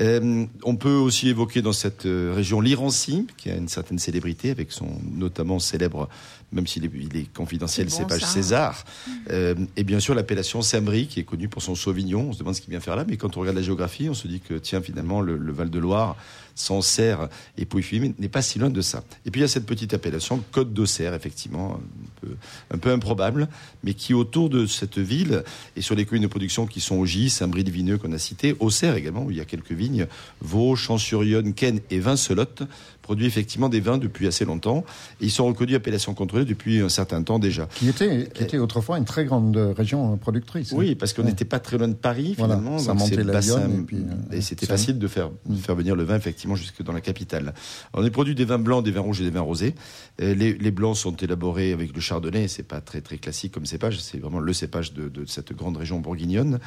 Euh, 0.00 0.46
on 0.62 0.76
peut 0.76 0.94
aussi 0.94 1.28
évoquer 1.28 1.62
dans 1.62 1.72
cette 1.72 2.06
euh, 2.06 2.32
région 2.34 2.60
l'Irancy, 2.60 3.26
qui 3.36 3.50
a 3.50 3.56
une 3.56 3.68
certaine 3.68 3.98
célébrité, 3.98 4.50
avec 4.50 4.72
son 4.72 4.88
notamment 5.12 5.58
célèbre, 5.58 6.08
même 6.52 6.66
s'il 6.66 6.84
est, 6.84 6.90
il 6.94 7.16
est 7.16 7.32
confidentiel, 7.32 7.90
C'est 7.90 8.02
bon, 8.02 8.08
cépage 8.08 8.22
ça. 8.22 8.26
César. 8.26 8.84
Euh, 9.30 9.54
et 9.76 9.84
bien 9.84 10.00
sûr 10.00 10.14
l'appellation 10.14 10.62
Saint-Brie, 10.62 11.06
qui 11.06 11.20
est 11.20 11.24
connue 11.24 11.48
pour 11.48 11.62
son 11.62 11.74
Sauvignon. 11.74 12.28
On 12.30 12.32
se 12.32 12.38
demande 12.38 12.54
ce 12.54 12.60
qu'il 12.60 12.70
vient 12.70 12.80
faire 12.80 12.96
là, 12.96 13.04
mais 13.06 13.16
quand 13.16 13.36
on 13.36 13.40
regarde 13.40 13.56
la 13.56 13.62
géographie, 13.62 14.08
on 14.08 14.14
se 14.14 14.28
dit 14.28 14.40
que, 14.40 14.54
tiens, 14.54 14.80
finalement, 14.80 15.20
le, 15.20 15.36
le 15.36 15.52
Val-de-Loire, 15.52 16.16
Sancerre 16.58 17.28
et 17.56 17.64
Pouilly-Fumé 17.64 18.14
n'est 18.18 18.28
pas 18.28 18.42
si 18.42 18.58
loin 18.58 18.70
de 18.70 18.80
ça. 18.80 19.04
Et 19.24 19.30
puis 19.30 19.40
il 19.40 19.42
y 19.42 19.44
a 19.44 19.48
cette 19.48 19.66
petite 19.66 19.94
appellation, 19.94 20.42
Côte 20.50 20.72
d'Auxerre, 20.72 21.14
effectivement, 21.14 21.74
un 21.74 22.20
peu, 22.20 22.34
un 22.72 22.78
peu 22.78 22.90
improbable, 22.90 23.48
mais 23.84 23.94
qui 23.94 24.12
autour 24.12 24.50
de 24.50 24.66
cette 24.66 24.98
ville 24.98 25.44
et 25.76 25.82
sur 25.82 25.94
les 25.94 26.04
communes 26.04 26.24
de 26.24 26.28
production 26.28 26.66
qui 26.66 26.80
sont 26.80 26.96
Augy, 26.96 27.30
Saint-Brie-de-Vineux 27.30 27.98
qu'on 27.98 28.12
a 28.12 28.18
cité, 28.18 28.56
Auxerre 28.58 28.96
également, 28.96 29.24
où 29.24 29.30
il 29.30 29.36
y 29.36 29.40
a 29.40 29.44
quelques 29.44 29.72
vignes, 29.72 30.06
Vaux, 30.40 30.74
Champs-sur-Yonne, 30.74 31.54
Ken 31.54 31.80
et 31.90 32.00
Vincelotte, 32.00 32.64
produit 33.08 33.24
effectivement 33.24 33.70
des 33.70 33.80
vins 33.80 33.96
depuis 33.96 34.26
assez 34.26 34.44
longtemps. 34.44 34.84
Et 35.22 35.24
ils 35.24 35.30
sont 35.30 35.46
reconnus 35.46 35.74
appellation 35.74 36.12
contrôlée 36.12 36.44
depuis 36.44 36.80
un 36.80 36.90
certain 36.90 37.22
temps 37.22 37.38
déjà. 37.38 37.66
Qui 37.74 37.88
était, 37.88 38.28
qui 38.34 38.42
était 38.42 38.58
autrefois 38.58 38.98
une 38.98 39.06
très 39.06 39.24
grande 39.24 39.56
région 39.56 40.18
productrice. 40.18 40.72
Oui, 40.72 40.94
parce 40.94 41.14
qu'on 41.14 41.22
n'était 41.22 41.46
pas 41.46 41.58
très 41.58 41.78
loin 41.78 41.88
de 41.88 41.94
Paris 41.94 42.34
finalement. 42.34 42.78
ça 42.78 42.92
montait 42.92 43.24
la 43.24 43.32
bassin, 43.32 43.66
et, 43.66 43.82
puis, 43.82 44.04
et 44.30 44.42
c'était 44.42 44.66
facile 44.66 44.98
de 44.98 45.08
faire, 45.08 45.30
de 45.46 45.56
faire 45.56 45.74
venir 45.74 45.96
le 45.96 46.02
vin 46.02 46.16
effectivement 46.16 46.54
jusque 46.54 46.82
dans 46.82 46.92
la 46.92 47.00
capitale. 47.00 47.54
On 47.94 48.04
est 48.04 48.10
produit 48.10 48.34
des 48.34 48.44
vins 48.44 48.58
blancs, 48.58 48.84
des 48.84 48.90
vins 48.90 49.00
rouges 49.00 49.22
et 49.22 49.24
des 49.24 49.30
vins 49.30 49.40
rosés. 49.40 49.74
Les, 50.18 50.52
les 50.52 50.70
blancs 50.70 50.98
sont 50.98 51.16
élaborés 51.16 51.72
avec 51.72 51.94
le 51.94 52.02
chardonnay. 52.02 52.46
C'est 52.46 52.62
pas 52.62 52.82
très 52.82 53.00
très 53.00 53.16
classique 53.16 53.52
comme 53.52 53.64
cépage. 53.64 54.00
C'est 54.00 54.18
vraiment 54.18 54.40
le 54.40 54.52
cépage 54.52 54.92
de, 54.92 55.08
de, 55.08 55.24
cette 55.24 55.54
grande 55.54 55.78
région 55.78 55.98
bourguignonne. 55.98 56.58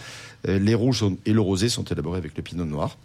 Les 0.47 0.73
rouges 0.73 1.01
sont, 1.01 1.17
et 1.27 1.33
le 1.33 1.41
rosé 1.41 1.69
sont 1.69 1.83
élaborés 1.83 2.17
avec 2.17 2.35
le 2.35 2.41
pinot 2.41 2.65
noir. 2.65 2.97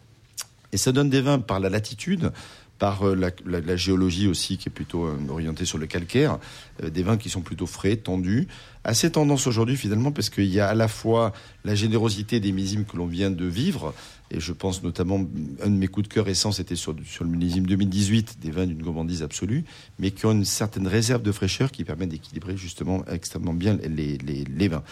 Et 0.73 0.79
ça 0.79 0.93
donne 0.93 1.11
des 1.11 1.21
vins 1.21 1.39
par 1.39 1.61
la 1.61 1.71
latitude, 1.71 2.33
par 2.79 3.05
la, 3.05 3.31
la, 3.47 3.61
la, 3.61 3.77
géologie 3.77 4.29
aussi 4.29 4.59
qui 4.59 4.69
est 4.69 4.73
plutôt 4.73 5.07
euh, 5.07 5.17
orientée 5.29 5.65
sur 5.65 5.79
le 5.79 5.87
calcaire, 5.87 6.39
euh, 6.83 6.91
des 6.91 7.03
vins 7.03 7.17
qui 7.17 7.31
sont 7.31 7.41
plutôt 7.41 7.67
frais, 7.67 7.97
tendus, 7.97 8.49
assez 8.85 9.11
tendance 9.11 9.47
aujourd'hui 9.47 9.77
finalement 9.77 10.13
parce 10.13 10.31
qu'il 10.31 10.47
y 10.47 10.61
a 10.61 10.69
à 10.69 10.75
la 10.75 10.89
fois 10.89 11.33
la 11.65 11.75
générosité 11.75 12.41
des 12.41 12.53
millésimes 12.53 12.85
que 12.85 12.97
l'on 12.97 13.07
vient 13.07 13.31
de 13.31 13.47
vivre, 13.47 13.95
et 14.31 14.41
je 14.41 14.53
pense 14.53 14.83
notamment, 14.83 15.25
un 15.63 15.71
de 15.71 15.77
mes 15.77 15.87
coups 15.87 16.09
de 16.09 16.13
cœur 16.13 16.25
récents, 16.25 16.53
c'était 16.53 16.75
sur, 16.75 16.95
sur 17.05 17.25
le 17.25 17.31
millésime 17.31 17.67
2018, 17.67 18.39
des 18.41 18.51
vins 18.51 18.67
d'une 18.67 18.83
gourmandise 18.83 19.23
absolue, 19.23 19.65
mais 19.99 20.11
qui 20.11 20.27
ont 20.27 20.33
une 20.33 20.45
certaine 20.45 20.89
réserve 20.89 21.23
de 21.23 21.33
fraîcheur 21.33 21.71
qui 21.71 21.85
permet 21.85 22.07
d'équilibrer 22.07 22.57
justement 22.57 23.05
extrêmement 23.07 23.55
bien 23.55 23.79
les, 23.85 24.19
les, 24.19 24.45
les 24.45 24.69
vins. 24.69 24.83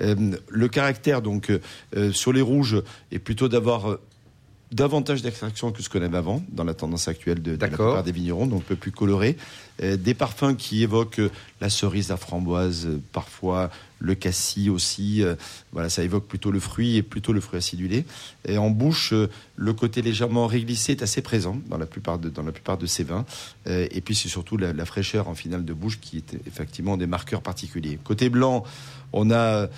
Euh, 0.00 0.36
le 0.48 0.68
caractère 0.68 1.22
donc 1.22 1.50
euh, 1.50 2.12
sur 2.12 2.32
les 2.32 2.40
rouges 2.40 2.82
est 3.10 3.18
plutôt 3.18 3.48
d'avoir 3.48 3.98
davantage 4.72 5.22
d'extraction 5.22 5.72
que 5.72 5.82
ce 5.82 5.88
qu'on 5.88 6.02
avait 6.02 6.16
avant, 6.16 6.42
dans 6.50 6.64
la 6.64 6.74
tendance 6.74 7.08
actuelle 7.08 7.42
de, 7.42 7.56
de 7.56 7.60
la 7.60 7.68
plupart 7.68 8.02
des 8.02 8.12
vignerons, 8.12 8.46
donc 8.46 8.62
un 8.62 8.68
peu 8.68 8.76
plus 8.76 8.92
coloré. 8.92 9.36
Euh, 9.82 9.96
des 9.96 10.14
parfums 10.14 10.56
qui 10.56 10.82
évoquent 10.82 11.20
la 11.60 11.70
cerise, 11.70 12.08
la 12.08 12.16
framboise, 12.16 12.86
euh, 12.86 13.00
parfois 13.12 13.70
le 13.98 14.14
cassis 14.14 14.68
aussi. 14.68 15.22
Euh, 15.22 15.34
voilà, 15.72 15.88
ça 15.88 16.02
évoque 16.02 16.26
plutôt 16.26 16.50
le 16.50 16.60
fruit 16.60 16.96
et 16.96 17.02
plutôt 17.02 17.32
le 17.32 17.40
fruit 17.40 17.58
acidulé. 17.58 18.04
Et 18.46 18.58
en 18.58 18.70
bouche, 18.70 19.12
euh, 19.12 19.28
le 19.56 19.72
côté 19.72 20.02
légèrement 20.02 20.46
réglissé 20.46 20.92
est 20.92 21.02
assez 21.02 21.22
présent 21.22 21.58
dans 21.68 21.78
la 21.78 21.86
plupart 21.86 22.18
de, 22.18 22.28
dans 22.28 22.42
la 22.42 22.52
plupart 22.52 22.78
de 22.78 22.86
ces 22.86 23.04
vins. 23.04 23.24
Euh, 23.66 23.86
et 23.90 24.00
puis 24.00 24.14
c'est 24.14 24.28
surtout 24.28 24.56
la, 24.56 24.72
fraîcheur 24.84 25.28
en 25.28 25.34
finale 25.34 25.64
de 25.64 25.72
bouche 25.72 26.00
qui 26.00 26.18
est 26.18 26.36
effectivement 26.46 26.96
des 26.96 27.06
marqueurs 27.06 27.42
particuliers. 27.42 27.98
Côté 28.02 28.30
blanc, 28.30 28.64
on 29.12 29.30
a 29.30 29.68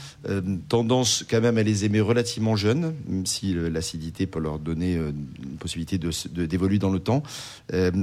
tendance 0.69 1.25
quand 1.29 1.41
même 1.41 1.57
à 1.57 1.63
les 1.63 1.85
aimer 1.85 2.01
relativement 2.01 2.57
jeunes, 2.57 2.95
même 3.07 3.27
si 3.27 3.55
l'acidité 3.55 4.27
peut 4.27 4.41
leur 4.41 4.59
donner 4.59 4.95
une 4.95 5.57
possibilité 5.59 5.99
d'évoluer 5.99 6.79
de, 6.79 6.83
dans 6.83 6.91
le 6.91 6.99
temps. 6.99 7.23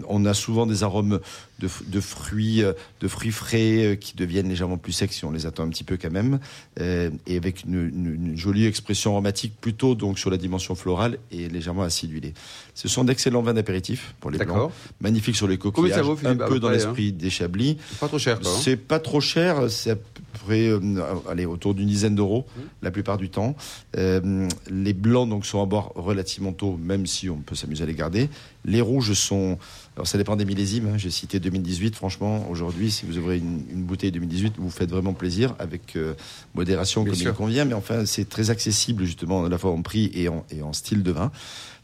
On 0.07 0.25
a 0.25 0.33
souvent 0.33 0.65
des 0.65 0.83
arômes 0.83 1.19
de, 1.59 1.69
de, 1.87 1.99
fruits, 1.99 2.63
de 3.01 3.07
fruits 3.07 3.31
frais 3.31 3.97
qui 3.99 4.15
deviennent 4.15 4.47
légèrement 4.47 4.77
plus 4.77 4.93
secs 4.93 5.11
si 5.11 5.25
on 5.25 5.31
les 5.31 5.45
attend 5.45 5.63
un 5.63 5.69
petit 5.69 5.83
peu 5.83 5.97
quand 6.07 6.13
même, 6.13 6.39
euh, 6.79 7.09
et 7.25 7.37
avec 7.37 7.63
une, 7.63 7.89
une, 7.89 8.13
une, 8.13 8.37
jolie 8.37 8.65
expression 8.65 9.11
aromatique 9.11 9.53
plutôt 9.59 9.95
donc 9.95 10.19
sur 10.19 10.29
la 10.29 10.37
dimension 10.37 10.75
florale 10.75 11.17
et 11.31 11.49
légèrement 11.49 11.83
acidulée. 11.83 12.33
Ce 12.73 12.87
sont 12.87 13.03
d'excellents 13.03 13.41
vins 13.41 13.53
d'apéritif 13.53 14.15
pour 14.19 14.31
les 14.31 14.37
blancs, 14.37 14.71
magnifiques 15.01 15.35
sur 15.35 15.47
les 15.47 15.57
coquillages, 15.57 16.01
vaut, 16.01 16.17
un 16.23 16.35
peu 16.35 16.59
dans 16.59 16.69
l'esprit 16.69 17.09
hein. 17.09 17.17
des 17.17 17.29
Chablis. 17.29 17.77
C'est 17.89 17.99
pas 17.99 18.07
trop 18.07 18.19
cher. 18.19 18.39
C'est 18.43 18.77
pas 18.77 18.99
trop 18.99 19.21
cher, 19.21 19.69
c'est 19.69 19.91
à 19.91 19.95
peu 19.95 20.21
près 20.45 20.67
euh, 20.67 20.79
allez, 21.29 21.45
autour 21.45 21.73
d'une 21.73 21.87
dizaine 21.87 22.15
d'euros 22.15 22.45
mmh. 22.45 22.61
la 22.83 22.91
plupart 22.91 23.17
du 23.17 23.29
temps. 23.29 23.55
Euh, 23.97 24.47
les 24.69 24.93
blancs 24.93 25.29
donc 25.29 25.45
sont 25.45 25.61
à 25.61 25.65
bord 25.65 25.91
relativement 25.95 26.53
tôt, 26.53 26.77
même 26.81 27.05
si 27.05 27.29
on 27.29 27.37
peut 27.37 27.55
s'amuser 27.55 27.83
à 27.83 27.87
les 27.87 27.95
garder. 27.95 28.29
Les 28.65 28.81
rouges 28.81 29.13
sont 29.13 29.57
alors 29.97 30.05
ça 30.05 30.19
dépend 30.19 30.35
des 30.35 30.45
millésimes. 30.45 30.89
Hein. 30.93 30.97
J'ai 30.97 31.09
cité 31.09 31.39
2018. 31.39 31.95
Franchement, 31.95 32.47
aujourd'hui, 32.51 32.91
si 32.91 33.07
vous 33.07 33.17
ouvrez 33.17 33.39
une, 33.39 33.63
une, 33.71 33.81
bouteille 33.81 34.11
2018, 34.11 34.53
vous 34.59 34.69
faites 34.69 34.91
vraiment 34.91 35.13
plaisir 35.13 35.55
avec 35.57 35.95
euh, 35.95 36.13
modération 36.53 37.01
Bien 37.01 37.13
comme 37.13 37.19
sûr. 37.19 37.31
il 37.31 37.35
convient. 37.35 37.65
Mais 37.65 37.73
enfin, 37.73 38.05
c'est 38.05 38.29
très 38.29 38.51
accessible 38.51 39.05
justement 39.05 39.45
à 39.45 39.49
la 39.49 39.57
fois 39.57 39.71
en 39.71 39.81
prix 39.81 40.11
et 40.13 40.29
en, 40.29 40.45
et 40.51 40.61
en 40.61 40.71
style 40.71 41.01
de 41.01 41.11
vin. 41.11 41.31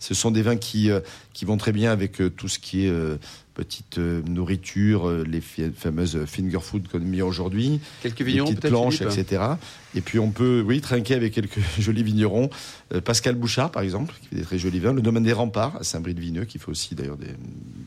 Ce 0.03 0.13
sont 0.13 0.31
des 0.31 0.41
vins 0.41 0.57
qui, 0.57 0.91
euh, 0.91 0.99
qui 1.31 1.45
vont 1.45 1.55
très 1.55 1.71
bien 1.71 1.89
avec 1.89 2.19
euh, 2.19 2.29
tout 2.29 2.49
ce 2.49 2.59
qui 2.59 2.85
est 2.85 2.89
euh, 2.89 3.15
petite 3.53 3.99
nourriture, 3.99 5.07
les 5.09 5.39
fameuses 5.39 6.25
finger 6.25 6.57
food 6.59 6.87
qu'on 6.87 6.99
met 6.99 7.21
aujourd'hui, 7.21 7.79
quelques 8.01 8.23
vignerons, 8.23 8.47
petites 8.47 8.67
planches, 8.67 9.01
etc. 9.01 9.43
Et 9.93 10.01
puis 10.01 10.17
on 10.17 10.31
peut, 10.31 10.63
oui, 10.65 10.81
trinquer 10.81 11.13
avec 11.13 11.33
quelques 11.33 11.59
jolis 11.79 12.01
vignerons. 12.01 12.49
Pascal 13.05 13.35
Bouchard, 13.35 13.69
par 13.69 13.83
exemple, 13.83 14.15
qui 14.19 14.29
fait 14.29 14.35
des 14.37 14.41
très 14.41 14.57
jolis 14.57 14.79
vins. 14.79 14.91
Le 14.91 15.03
domaine 15.03 15.21
des 15.21 15.33
remparts 15.33 15.75
à 15.75 15.83
Saint-Brie-de-Vineux, 15.83 16.45
qui 16.45 16.57
fait 16.57 16.69
aussi 16.69 16.95
d'ailleurs 16.95 17.17
des, 17.17 17.27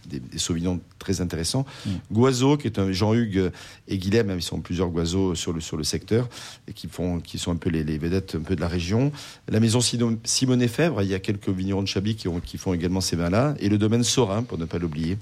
des, 0.08 0.20
des, 0.20 0.38
sauvignons 0.38 0.80
très 1.00 1.20
intéressants. 1.20 1.66
Mm. 1.84 1.90
Goiseau, 2.12 2.56
qui 2.56 2.68
est 2.68 2.78
un 2.78 2.92
Jean-Hugues 2.92 3.50
et 3.88 3.98
Guilhem, 3.98 4.30
ils 4.36 4.42
sont 4.42 4.60
plusieurs 4.60 4.90
Goiseaux 4.90 5.34
sur 5.34 5.52
le, 5.52 5.60
sur 5.60 5.76
le 5.76 5.82
secteur, 5.82 6.28
et 6.68 6.74
qui, 6.74 6.86
font, 6.86 7.18
qui 7.18 7.38
sont 7.38 7.50
un 7.50 7.56
peu 7.56 7.70
les, 7.70 7.82
les 7.82 7.98
vedettes 7.98 8.36
un 8.36 8.42
peu 8.42 8.54
de 8.54 8.60
la 8.60 8.68
région. 8.68 9.10
La 9.48 9.58
maison 9.58 9.80
Simone 9.80 10.68
Fèvre, 10.68 11.02
il 11.02 11.08
y 11.08 11.14
a 11.14 11.18
quelques 11.18 11.48
vignerons 11.48 11.82
de 11.82 11.88
Chablis 11.88 12.05
qui, 12.14 12.28
ont, 12.28 12.40
qui 12.40 12.58
font 12.58 12.72
également 12.74 13.00
ces 13.00 13.16
vins-là. 13.16 13.54
Et 13.58 13.68
le 13.68 13.78
domaine 13.78 14.04
Sorin, 14.04 14.42
pour 14.42 14.58
ne 14.58 14.64
pas 14.64 14.78
l'oublier 14.78 15.18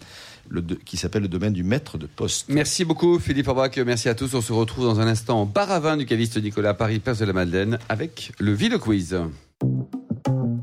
le, 0.49 0.61
qui 0.63 0.97
s'appelle 0.97 1.23
le 1.23 1.29
domaine 1.29 1.53
du 1.53 1.63
maître 1.63 1.99
de 1.99 2.07
poste. 2.07 2.47
Merci 2.49 2.85
beaucoup 2.85 3.19
Philippe 3.19 3.49
Orbach, 3.49 3.77
merci 3.85 4.09
à 4.09 4.15
tous. 4.15 4.35
On 4.35 4.41
se 4.41 4.53
retrouve 4.53 4.85
dans 4.85 5.01
un 5.01 5.07
instant 5.07 5.43
en 5.43 5.47
bar 5.47 5.71
à 5.71 5.81
vin 5.81 5.97
du 5.97 6.07
caviste 6.07 6.43
Nicolas 6.43 6.75
Paris, 6.75 6.99
Place 6.99 7.19
de 7.19 7.25
la 7.25 7.33
Madeleine, 7.33 7.79
avec 7.89 8.33
le 8.39 8.53
Ville 8.53 8.79
Quiz. 8.79 9.19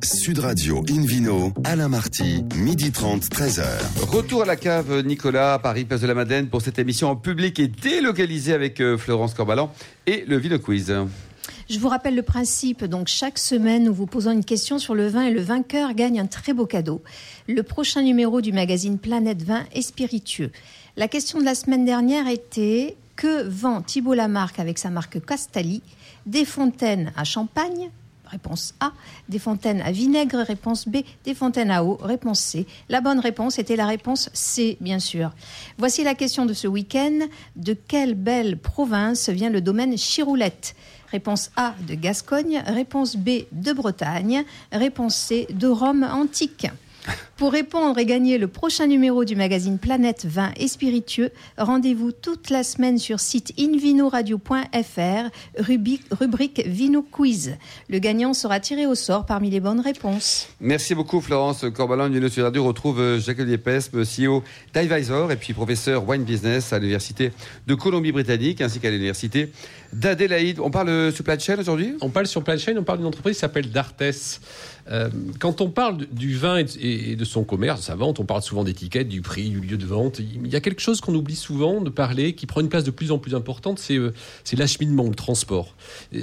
Sud 0.04 0.40
Radio 0.40 0.84
Invino, 0.90 1.54
Alain 1.64 1.88
Marty, 1.88 2.44
midi 2.56 2.92
30, 2.92 3.24
13h. 3.24 3.64
Retour 4.08 4.44
à 4.44 4.46
la 4.46 4.56
cave 4.56 5.06
Nicolas, 5.06 5.60
Paris, 5.60 5.86
Place 5.86 6.02
de 6.02 6.08
la 6.08 6.16
Madeleine 6.16 6.48
pour 6.48 6.62
cette 6.62 6.80
émission 6.80 7.10
en 7.10 7.16
public 7.16 7.60
et 7.60 7.68
délocalisée 7.68 8.54
avec 8.54 8.82
euh, 8.82 8.98
Florence 8.98 9.36
Corbalan 9.36 9.72
et 10.08 10.26
le 10.28 10.38
Ville 10.38 10.58
Quiz. 10.58 10.92
Je 11.72 11.80
vous 11.80 11.88
rappelle 11.88 12.16
le 12.16 12.22
principe. 12.22 12.84
Donc, 12.84 13.08
chaque 13.08 13.38
semaine, 13.38 13.86
nous 13.86 13.94
vous 13.94 14.06
posons 14.06 14.32
une 14.32 14.44
question 14.44 14.78
sur 14.78 14.94
le 14.94 15.08
vin 15.08 15.22
et 15.22 15.32
le 15.32 15.40
vainqueur 15.40 15.94
gagne 15.94 16.20
un 16.20 16.26
très 16.26 16.52
beau 16.52 16.66
cadeau. 16.66 17.02
Le 17.48 17.64
prochain 17.64 18.02
numéro 18.02 18.42
du 18.42 18.52
magazine 18.52 19.00
Planète 19.00 19.42
Vin 19.44 19.64
est 19.72 19.82
spiritueux. 19.82 20.52
La 20.98 21.08
question 21.08 21.40
de 21.40 21.46
la 21.46 21.56
semaine 21.56 21.86
dernière 21.86 22.28
était 22.28 22.98
que 23.16 23.44
vend 23.44 23.82
Thibault 23.82 24.16
Lamarque 24.16 24.60
avec 24.60 24.80
sa 24.80 24.90
marque 24.90 25.26
Castali 25.26 25.82
Des 26.26 26.44
fontaines 26.44 27.14
à 27.16 27.24
champagne? 27.24 27.90
Réponse 28.26 28.74
A. 28.82 28.92
Des 29.30 29.40
fontaines 29.40 29.80
à 29.80 29.94
vinaigre? 29.94 30.40
Réponse 30.40 30.90
B. 30.90 30.98
Des 31.24 31.34
fontaines 31.34 31.72
à 31.72 31.86
eau? 31.86 31.98
Réponse 32.02 32.42
C. 32.42 32.68
La 32.90 33.00
bonne 33.00 33.20
réponse 33.20 33.60
était 33.60 33.78
la 33.78 33.88
réponse 33.88 34.30
C, 34.34 34.76
bien 34.82 35.00
sûr. 35.00 35.32
Voici 35.78 36.04
la 36.04 36.16
question 36.16 36.46
de 36.46 36.54
ce 36.54 36.68
week-end. 36.68 37.20
De 37.56 37.72
quelle 37.74 38.16
belle 38.16 38.58
province 38.58 39.30
vient 39.30 39.50
le 39.50 39.62
domaine 39.62 39.96
Chiroulette? 39.96 40.76
Réponse 41.12 41.52
A 41.56 41.76
de 41.88 41.96
Gascogne, 41.96 42.64
réponse 42.66 43.16
B 43.16 43.46
de 43.52 43.74
Bretagne, 43.74 44.46
réponse 44.72 45.16
C 45.16 45.48
de 45.50 45.68
Rome 45.68 46.04
antique. 46.04 46.68
Pour 47.38 47.52
répondre 47.54 47.98
et 47.98 48.06
gagner 48.06 48.38
le 48.38 48.48
prochain 48.48 48.86
numéro 48.86 49.26
du 49.26 49.36
magazine 49.36 49.80
Planète 49.80 50.26
Vin 50.26 50.52
et 50.58 50.68
Spiritueux, 50.68 51.32
rendez-vous 51.58 52.12
toute 52.12 52.52
la 52.52 52.64
semaine 52.64 53.00
sur 53.00 53.20
site 53.20 53.52
invinoradio.fr, 53.60 55.30
rubrique, 55.58 56.04
rubrique 56.12 56.62
Vino 56.68 57.02
Quiz. 57.02 57.58
Le 57.90 57.98
gagnant 57.98 58.36
sera 58.36 58.60
tiré 58.60 58.86
au 58.86 58.94
sort 58.94 59.26
parmi 59.26 59.50
les 59.50 59.60
bonnes 59.60 59.80
réponses. 59.80 60.50
Merci 60.60 60.94
beaucoup 60.94 61.20
Florence 61.20 61.66
Corbalon. 61.74 62.10
Vino 62.10 62.30
Sud 62.30 62.44
Radio 62.44 62.64
retrouve 62.64 63.18
Jacques 63.18 63.40
Liepesme, 63.40 64.04
CEO 64.04 64.44
d'Ivisor 64.76 65.32
et 65.32 65.36
puis 65.36 65.54
professeur 65.54 66.08
Wine 66.08 66.24
Business 66.24 66.74
à 66.74 66.78
l'Université 66.78 67.32
de 67.66 67.74
Colombie-Britannique 67.74 68.62
ainsi 68.62 68.80
qu'à 68.80 68.92
l'Université 68.92 69.52
d'Adélaïde. 69.94 70.60
On 70.60 70.70
parle 70.70 71.12
supply 71.12 71.40
chain 71.40 71.58
aujourd'hui? 71.58 71.96
On 72.02 72.10
parle 72.10 72.28
supply 72.28 72.60
chain, 72.60 72.76
on 72.78 72.84
parle 72.84 73.00
d'une 73.00 73.08
entreprise 73.08 73.36
qui 73.36 73.42
s'appelle 73.42 73.72
Dartes. 73.72 74.04
Euh, 74.92 75.10
quand 75.40 75.62
on 75.62 75.70
parle 75.70 76.06
du 76.12 76.36
vin 76.36 76.64
et 76.80 77.16
de 77.16 77.26
son 77.26 77.44
commerce, 77.44 77.82
de 77.82 77.86
sa 77.86 77.96
vente, 77.96 78.20
on 78.20 78.26
parle 78.26 78.42
souvent 78.42 78.64
d'étiquette, 78.64 79.08
du 79.08 79.22
prix, 79.22 79.50
du 79.50 79.62
lieu 79.62 79.78
de 79.78 79.86
vente. 79.86 80.20
Il 80.20 80.48
y 80.48 80.56
a 80.56 80.60
quelque 80.60 80.82
chose 80.82 81.02
qu'on 81.02 81.16
oublie 81.16 81.36
souvent 81.36 81.82
de 81.82 81.90
parler, 81.90 82.34
qui 82.34 82.46
prend 82.46 82.62
une 82.62 82.70
place 82.70 82.84
de 82.84 82.92
plus 82.92 83.12
en 83.12 83.18
plus 83.18 83.36
importante, 83.36 83.80
c'est 83.80 83.98
euh, 83.98 84.14
l'acheminement, 84.58 85.08
le 85.08 85.16
transport. 85.16 85.76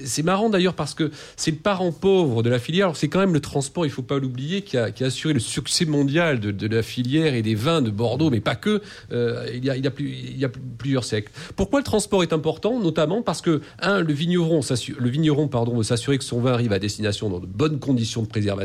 C'est 0.04 0.22
marrant 0.22 0.50
d'ailleurs 0.50 0.74
parce 0.74 0.94
que 0.94 1.10
c'est 1.36 1.50
le 1.50 1.56
parent 1.56 1.92
pauvre 1.92 2.42
de 2.42 2.50
la 2.50 2.58
filière. 2.58 2.96
C'est 2.96 3.08
quand 3.08 3.20
même 3.20 3.32
le 3.32 3.40
transport, 3.40 3.86
il 3.86 3.88
ne 3.88 3.94
faut 3.94 4.02
pas 4.02 4.18
l'oublier, 4.18 4.62
qui 4.62 4.76
a, 4.76 4.90
assuré 5.00 5.32
le 5.32 5.40
succès 5.40 5.86
mondial 5.86 6.40
de, 6.40 6.66
la 6.68 6.82
filière 6.82 7.34
et 7.34 7.42
des 7.42 7.54
vins 7.54 7.80
de 7.80 7.90
Bordeaux, 7.90 8.30
mais 8.30 8.40
pas 8.40 8.56
que, 8.56 8.82
euh, 9.10 9.48
il, 9.54 9.64
y 9.64 9.70
a, 9.70 9.76
il, 9.76 10.38
y 10.38 10.44
a 10.44 10.50
plusieurs 10.76 11.04
siècles. 11.04 11.32
Pourquoi 11.56 11.80
le 11.80 11.84
transport 11.84 12.22
est 12.22 12.34
important? 12.34 12.78
Notamment 12.78 13.22
parce 13.22 13.40
que 13.40 13.62
un, 13.80 14.00
le 14.00 14.12
vigneron, 14.12 14.60
le 14.98 15.08
vigneron 15.08 15.48
pardon, 15.48 15.76
veut 15.76 15.82
s'assurer 15.82 16.18
que 16.18 16.24
son 16.24 16.40
vin 16.40 16.52
arrive 16.52 16.72
à 16.72 16.78
destination 16.78 17.30
dans 17.30 17.40
de 17.40 17.46
bonnes 17.46 17.78
conditions 17.78 18.22
de 18.22 18.28
préservation. 18.28 18.57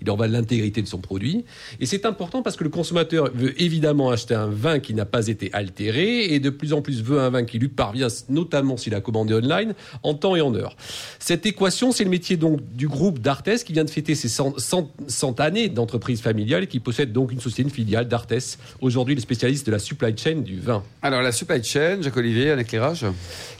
Il 0.00 0.10
en 0.10 0.16
va 0.16 0.28
de 0.28 0.32
l'intégrité 0.32 0.82
de 0.82 0.88
son 0.88 0.98
produit. 0.98 1.44
Et 1.80 1.86
c'est 1.86 2.06
important 2.06 2.42
parce 2.42 2.56
que 2.56 2.64
le 2.64 2.70
consommateur 2.70 3.30
veut 3.34 3.60
évidemment 3.60 4.10
acheter 4.10 4.34
un 4.34 4.48
vin 4.48 4.78
qui 4.78 4.94
n'a 4.94 5.04
pas 5.04 5.28
été 5.28 5.52
altéré 5.52 6.24
et 6.24 6.40
de 6.40 6.50
plus 6.50 6.72
en 6.72 6.82
plus 6.82 7.02
veut 7.02 7.20
un 7.20 7.30
vin 7.30 7.44
qui 7.44 7.58
lui 7.58 7.68
parvient, 7.68 8.08
notamment 8.28 8.76
s'il 8.76 8.94
a 8.94 9.00
commandé 9.00 9.34
online, 9.34 9.74
en 10.02 10.14
temps 10.14 10.36
et 10.36 10.40
en 10.40 10.54
heure. 10.54 10.76
Cette 11.18 11.46
équation, 11.46 11.92
c'est 11.92 12.04
le 12.04 12.10
métier 12.10 12.36
donc 12.36 12.60
du 12.74 12.88
groupe 12.88 13.18
d'Artes 13.18 13.64
qui 13.64 13.72
vient 13.72 13.84
de 13.84 13.90
fêter 13.90 14.14
ses 14.14 14.28
100, 14.28 14.56
100 15.06 15.40
années 15.40 15.68
d'entreprise 15.68 16.20
familiale 16.20 16.64
et 16.64 16.66
qui 16.66 16.80
possède 16.80 17.12
donc 17.12 17.32
une 17.32 17.40
société, 17.40 17.62
une 17.62 17.70
filiale 17.70 18.08
d'Artes, 18.08 18.58
aujourd'hui 18.80 19.14
le 19.14 19.20
spécialiste 19.20 19.66
de 19.66 19.72
la 19.72 19.78
supply 19.78 20.16
chain 20.16 20.36
du 20.36 20.58
vin. 20.58 20.82
Alors 21.02 21.22
la 21.22 21.32
supply 21.32 21.62
chain, 21.62 21.98
Jacques 22.00 22.16
Olivier, 22.16 22.50
un 22.50 22.58
éclairage? 22.58 23.06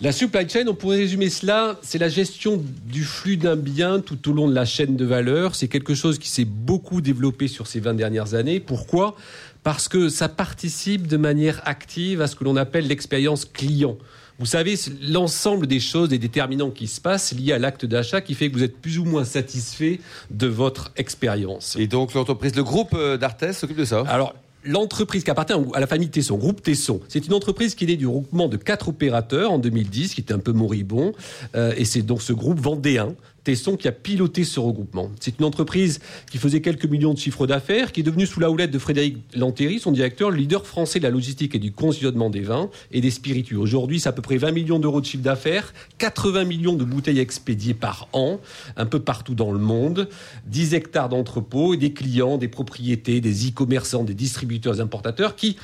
La 0.01 0.13
supply 0.13 0.49
chain, 0.49 0.65
on 0.69 0.75
pourrait 0.75 0.99
résumer 0.99 1.31
cela, 1.31 1.79
c'est 1.83 1.99
la 1.99 2.09
gestion 2.09 2.63
du 2.87 3.05
flux 3.05 3.37
d'un 3.37 3.57
bien 3.57 4.01
tout 4.01 4.31
au 4.31 4.33
long 4.33 4.49
de 4.49 4.55
la 4.55 4.65
chaîne 4.65 4.97
de 4.97 5.05
valeur. 5.05 5.55
C'est 5.59 5.69
quelque 5.69 5.95
chose 5.95 6.19
qui 6.19 6.29
s'est 6.29 6.45
beaucoup 6.45 7.01
développé 7.01 7.49
sur 7.49 7.67
ces 7.67 7.81
20 7.81 7.95
dernières 7.95 8.35
années. 8.35 8.61
Pourquoi? 8.61 9.17
Parce 9.65 9.89
que 9.89 10.09
ça 10.09 10.29
participe 10.29 11.09
de 11.09 11.17
manière 11.17 11.61
active 11.65 12.23
à 12.23 12.29
ce 12.29 12.37
que 12.37 12.45
l'on 12.45 12.55
appelle 12.55 12.87
l'expérience 12.87 13.45
client. 13.45 13.97
Vous 14.39 14.47
savez, 14.47 14.77
l'ensemble 15.03 15.67
des 15.67 15.81
choses, 15.81 16.11
des 16.11 16.21
déterminants 16.21 16.71
qui 16.71 16.87
se 16.87 17.01
passent 17.01 17.35
liés 17.35 17.53
à 17.53 17.59
l'acte 17.59 17.85
d'achat 17.85 18.21
qui 18.21 18.35
fait 18.35 18.49
que 18.51 18.55
vous 18.55 18.63
êtes 18.63 18.79
plus 18.79 19.01
ou 19.01 19.05
moins 19.05 19.25
satisfait 19.25 19.99
de 20.31 20.47
votre 20.47 20.93
expérience. 20.97 21.75
Et 21.77 21.89
donc 21.89 22.15
l'entreprise, 22.15 22.55
le 22.55 22.63
groupe 22.63 22.95
euh, 22.95 23.17
d'Artes 23.17 23.53
s'occupe 23.53 23.79
de 23.79 23.85
ça? 23.85 24.05
Alors, 24.07 24.35
l'entreprise 24.63 25.25
qui 25.25 25.31
appartient 25.31 25.55
à 25.75 25.81
la 25.81 25.87
famille 25.89 26.09
Tesson, 26.09 26.37
groupe 26.37 26.63
Tesson, 26.63 27.01
c'est 27.09 27.27
une 27.27 27.33
entreprise 27.33 27.75
qui 27.75 27.85
est 27.85 27.89
née 27.89 27.97
du 27.97 28.07
regroupement 28.07 28.47
de 28.47 28.57
quatre 28.57 28.89
opérateurs 28.89 29.51
en 29.51 29.59
2010, 29.59 30.15
qui 30.15 30.21
était 30.21 30.35
un 30.35 30.39
peu 30.39 30.53
moribond, 30.53 31.13
euh, 31.57 31.73
et 31.77 31.85
c'est 31.85 32.03
donc 32.03 32.23
ce 32.23 32.33
groupe 32.33 32.61
vendéen 32.61 33.17
Tesson 33.49 33.79
qui 33.79 33.89
a 33.89 33.93
piloté 33.93 34.45
ce 34.45 34.61
regroupement. 34.61 35.11
C'est 35.21 35.39
une 35.39 35.47
entreprise 35.47 36.01
qui 36.31 36.37
faisait 36.37 36.61
quelques 36.61 36.85
millions 36.85 37.15
de 37.15 37.19
chiffres 37.19 37.47
d'affaires, 37.47 37.93
qui 37.93 38.01
est 38.01 38.03
devenue 38.03 38.27
sous 38.27 38.41
la 38.41 38.51
houlette 38.51 38.71
de 38.71 38.79
Frédéric 38.79 39.17
Lantéry, 39.35 39.79
son 39.79 39.91
directeur, 39.91 40.31
le 40.31 40.37
leader 40.37 40.67
français 40.67 40.99
de 40.99 41.05
la 41.05 41.11
logistique 41.11 41.55
et 41.55 41.59
du 41.59 41.73
conditionnement 41.73 42.29
des 42.29 42.43
vins 42.43 42.69
et 42.93 43.01
des 43.01 43.11
spiritueux. 43.11 43.57
Aujourd'hui, 43.57 44.01
c'est 44.01 44.09
à 44.11 44.13
peu 44.13 44.21
près 44.21 44.37
20 44.37 44.53
millions 44.53 44.79
d'euros 44.79 45.01
de 45.01 45.07
chiffre 45.07 45.23
d'affaires, 45.23 45.73
80 45.97 46.45
millions 46.45 46.75
de 46.75 46.85
bouteilles 46.85 47.21
expédiées 47.21 47.73
par 47.73 48.09
an, 48.13 48.39
un 48.77 48.85
peu 48.85 49.01
partout 49.01 49.35
dans 49.35 49.51
le 49.51 49.59
monde, 49.59 50.11
10 50.49 50.75
hectares 50.75 51.09
d'entrepôts 51.09 51.73
et 51.73 51.79
des 51.79 51.95
clients, 51.95 52.37
des 52.37 52.49
propriétés, 52.49 53.23
des 53.23 53.49
e-commerçants, 53.49 54.05
des 54.05 54.13
distributeurs 54.13 54.83
importateurs 54.83 55.37
qui 55.37 55.57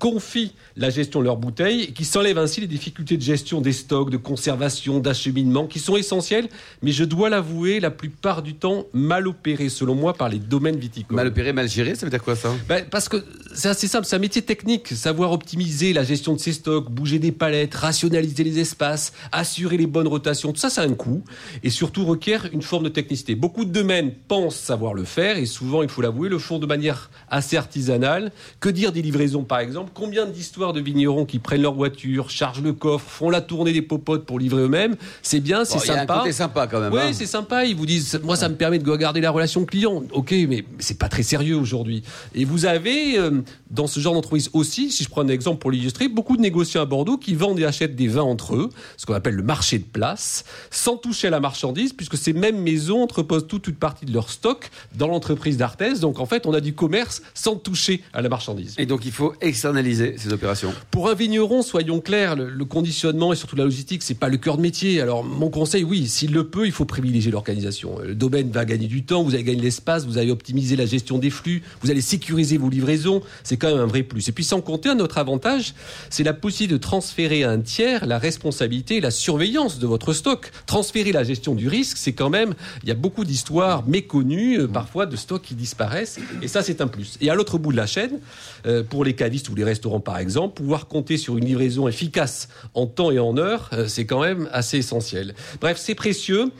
confient 0.00 0.54
la 0.76 0.88
gestion 0.88 1.20
de 1.20 1.26
leurs 1.26 1.36
bouteilles 1.36 1.82
et 1.82 1.92
qui 1.92 2.06
s'enlèvent 2.06 2.38
ainsi 2.38 2.60
les 2.62 2.66
difficultés 2.66 3.18
de 3.18 3.22
gestion 3.22 3.60
des 3.60 3.72
stocks, 3.72 4.10
de 4.10 4.16
conservation, 4.16 4.98
d'acheminement 4.98 5.66
qui 5.66 5.78
sont 5.78 5.96
essentielles, 5.96 6.48
mais 6.82 6.90
je 6.90 7.04
dois 7.04 7.28
l'avouer, 7.28 7.80
la 7.80 7.90
plupart 7.90 8.42
du 8.42 8.54
temps 8.54 8.86
mal 8.94 9.28
opérées 9.28 9.68
selon 9.68 9.94
moi 9.94 10.14
par 10.14 10.30
les 10.30 10.38
domaines 10.38 10.78
viticoles. 10.78 11.16
Mal 11.16 11.28
opéré, 11.28 11.52
mal 11.52 11.68
géré, 11.68 11.94
ça 11.94 12.06
veut 12.06 12.10
dire 12.10 12.22
quoi 12.22 12.34
ça? 12.34 12.50
Ben, 12.66 12.84
Parce 12.90 13.08
que 13.08 13.22
c'est 13.54 13.68
assez 13.68 13.88
simple, 13.88 14.06
c'est 14.06 14.16
un 14.16 14.20
métier 14.20 14.40
technique, 14.40 14.88
savoir 14.88 15.32
optimiser 15.32 15.92
la 15.92 16.02
gestion 16.02 16.34
de 16.34 16.40
ses 16.40 16.54
stocks, 16.54 16.90
bouger 16.90 17.18
des 17.18 17.32
palettes, 17.32 17.74
rationaliser 17.74 18.42
les 18.42 18.58
espaces, 18.58 19.12
assurer 19.32 19.76
les 19.76 19.86
bonnes 19.86 20.08
rotations, 20.08 20.52
tout 20.52 20.60
ça, 20.60 20.70
ça 20.70 20.80
a 20.80 20.86
un 20.86 20.94
coût 20.94 21.22
et 21.62 21.68
surtout 21.68 22.06
requiert 22.06 22.48
une 22.52 22.62
forme 22.62 22.84
de 22.84 22.88
technicité. 22.88 23.34
Beaucoup 23.34 23.66
de 23.66 23.70
domaines 23.70 24.12
pensent 24.28 24.56
savoir 24.56 24.94
le 24.94 25.04
faire 25.04 25.36
et 25.36 25.46
souvent, 25.46 25.82
il 25.82 25.90
faut 25.90 26.00
l'avouer, 26.00 26.30
le 26.30 26.38
font 26.38 26.58
de 26.58 26.66
manière 26.66 27.10
assez 27.28 27.58
artisanale. 27.58 28.32
Que 28.60 28.70
dire 28.70 28.92
des 28.92 29.02
livraisons 29.02 29.44
par 29.44 29.58
exemple? 29.58 29.89
Combien 29.94 30.26
d'histoires 30.26 30.72
de 30.72 30.80
vignerons 30.80 31.24
qui 31.24 31.38
prennent 31.38 31.62
leur 31.62 31.74
voiture, 31.74 32.30
chargent 32.30 32.62
le 32.62 32.72
coffre, 32.72 33.08
font 33.08 33.30
la 33.30 33.40
tournée 33.40 33.72
des 33.72 33.82
popotes 33.82 34.24
pour 34.24 34.38
livrer 34.38 34.62
eux-mêmes 34.62 34.96
C'est 35.22 35.40
bien, 35.40 35.64
c'est 35.64 35.78
sympa. 35.78 36.22
C'est 36.24 36.32
sympa 36.32 36.66
quand 36.66 36.80
même. 36.80 36.92
Oui, 36.92 37.00
hein. 37.02 37.12
c'est 37.12 37.26
sympa. 37.26 37.64
Ils 37.64 37.74
vous 37.74 37.86
disent, 37.86 38.20
moi, 38.22 38.36
ça 38.36 38.48
me 38.48 38.54
permet 38.54 38.78
de 38.78 38.96
garder 38.96 39.20
la 39.20 39.30
relation 39.30 39.64
client. 39.64 40.02
Ok, 40.12 40.34
mais 40.48 40.64
c'est 40.78 40.98
pas 40.98 41.08
très 41.08 41.22
sérieux 41.22 41.56
aujourd'hui. 41.56 42.02
Et 42.34 42.44
vous 42.44 42.66
avez, 42.66 43.18
euh, 43.18 43.42
dans 43.70 43.86
ce 43.86 44.00
genre 44.00 44.14
d'entreprise 44.14 44.50
aussi, 44.52 44.90
si 44.90 45.04
je 45.04 45.08
prends 45.08 45.22
un 45.22 45.28
exemple 45.28 45.58
pour 45.58 45.70
l'illustrer, 45.70 46.08
beaucoup 46.08 46.36
de 46.36 46.42
négociants 46.42 46.82
à 46.82 46.86
Bordeaux 46.86 47.16
qui 47.16 47.34
vendent 47.34 47.58
et 47.58 47.64
achètent 47.64 47.96
des 47.96 48.08
vins 48.08 48.22
entre 48.22 48.54
eux, 48.54 48.70
ce 48.96 49.06
qu'on 49.06 49.14
appelle 49.14 49.34
le 49.34 49.42
marché 49.42 49.78
de 49.78 49.84
place, 49.84 50.44
sans 50.70 50.96
toucher 50.96 51.28
à 51.28 51.30
la 51.30 51.40
marchandise, 51.40 51.92
puisque 51.92 52.16
ces 52.16 52.32
mêmes 52.32 52.60
maisons 52.60 53.02
entreposent 53.02 53.46
toute 53.46 53.66
une 53.66 53.74
partie 53.74 54.06
de 54.06 54.12
leur 54.12 54.30
stock 54.30 54.70
dans 54.94 55.08
l'entreprise 55.08 55.56
d'Arthès. 55.56 56.00
Donc 56.00 56.20
en 56.20 56.26
fait, 56.26 56.46
on 56.46 56.54
a 56.54 56.60
du 56.60 56.74
commerce 56.74 57.22
sans 57.34 57.56
toucher 57.56 58.02
à 58.12 58.22
la 58.22 58.28
marchandise. 58.28 58.74
Et 58.78 58.86
donc 58.86 59.04
il 59.04 59.12
faut 59.12 59.34
externaliser 59.40 59.79
ces 59.82 60.32
opérations 60.32 60.72
Pour 60.90 61.08
un 61.08 61.14
vigneron, 61.14 61.62
soyons 61.62 62.00
clairs, 62.00 62.36
le, 62.36 62.64
conditionnement 62.64 63.32
et 63.32 63.36
surtout 63.36 63.56
la 63.56 63.64
logistique, 63.64 64.02
c'est 64.02 64.14
pas 64.14 64.28
le 64.28 64.36
cœur 64.36 64.56
de 64.56 64.62
métier. 64.62 65.00
Alors 65.00 65.24
mon 65.24 65.50
conseil, 65.50 65.82
oui, 65.82 66.06
s'il 66.06 66.32
le 66.32 66.46
peut, 66.46 66.66
il 66.66 66.72
faut 66.72 66.84
privilégier 66.84 67.32
l'organisation. 67.32 67.98
Le 68.04 68.14
domaine 68.14 68.50
va 68.50 68.64
gagner 68.64 68.86
du 68.86 69.04
temps, 69.04 69.22
vous 69.22 69.34
allez 69.34 69.44
gagner 69.44 69.62
l'espace, 69.62 70.06
vous 70.06 70.18
allez 70.18 70.30
optimiser 70.30 70.76
la 70.76 70.86
gestion 70.86 71.18
des 71.18 71.30
flux, 71.30 71.62
vous 71.82 71.90
allez 71.90 72.00
sécuriser 72.00 72.58
vos 72.58 72.68
livraisons. 72.68 73.22
C'est 73.42 73.56
quand 73.56 73.68
même 73.68 73.80
un 73.80 73.86
vrai 73.86 74.02
plus. 74.02 74.28
Et 74.28 74.32
puis 74.32 74.44
sans 74.44 74.60
compter 74.60 74.88
un 74.88 75.00
autre 75.00 75.18
avantage, 75.18 75.74
c'est 76.10 76.24
la 76.24 76.32
possibilité 76.32 76.74
de 76.74 76.78
transférer 76.78 77.44
à 77.44 77.50
un 77.50 77.60
tiers 77.60 78.06
la 78.06 78.18
responsabilité 78.18 78.96
et 78.96 79.00
la 79.00 79.10
surveillance 79.10 79.78
de 79.78 79.86
votre 79.86 80.12
stock. 80.12 80.50
Transférer 80.66 81.12
la 81.12 81.24
gestion 81.24 81.54
du 81.54 81.68
risque, 81.68 81.96
c'est 81.96 82.12
quand 82.12 82.30
même, 82.30 82.54
il 82.82 82.88
y 82.88 82.92
a 82.92 82.94
beaucoup 82.94 83.24
d'histoires 83.24 83.86
méconnues, 83.86 84.60
euh, 84.60 84.68
parfois 84.68 85.06
de 85.06 85.16
stocks 85.16 85.42
qui 85.42 85.54
disparaissent. 85.54 86.18
Et 86.42 86.48
ça, 86.48 86.62
c'est 86.62 86.80
un 86.80 86.86
plus. 86.86 87.16
Et 87.20 87.30
à 87.30 87.34
l'autre 87.34 87.58
bout 87.58 87.72
de 87.72 87.76
la 87.76 87.86
chaîne, 87.86 88.18
euh, 88.66 88.82
pour 88.82 89.04
les 89.04 89.14
cavistes 89.14 89.48
ou 89.48 89.54
les 89.54 89.64
restaurants 89.70 90.00
par 90.00 90.18
exemple, 90.18 90.54
pouvoir 90.54 90.86
compter 90.86 91.16
sur 91.16 91.38
une 91.38 91.44
livraison 91.44 91.88
efficace 91.88 92.48
en 92.74 92.86
temps 92.86 93.10
et 93.10 93.18
en 93.18 93.36
heure, 93.36 93.70
euh, 93.72 93.88
c'est 93.88 94.06
quand 94.06 94.20
même 94.20 94.48
assez 94.52 94.78
essentiel. 94.78 95.34
Bref, 95.60 95.78
c'est 95.78 95.94
précieux. 95.94 96.52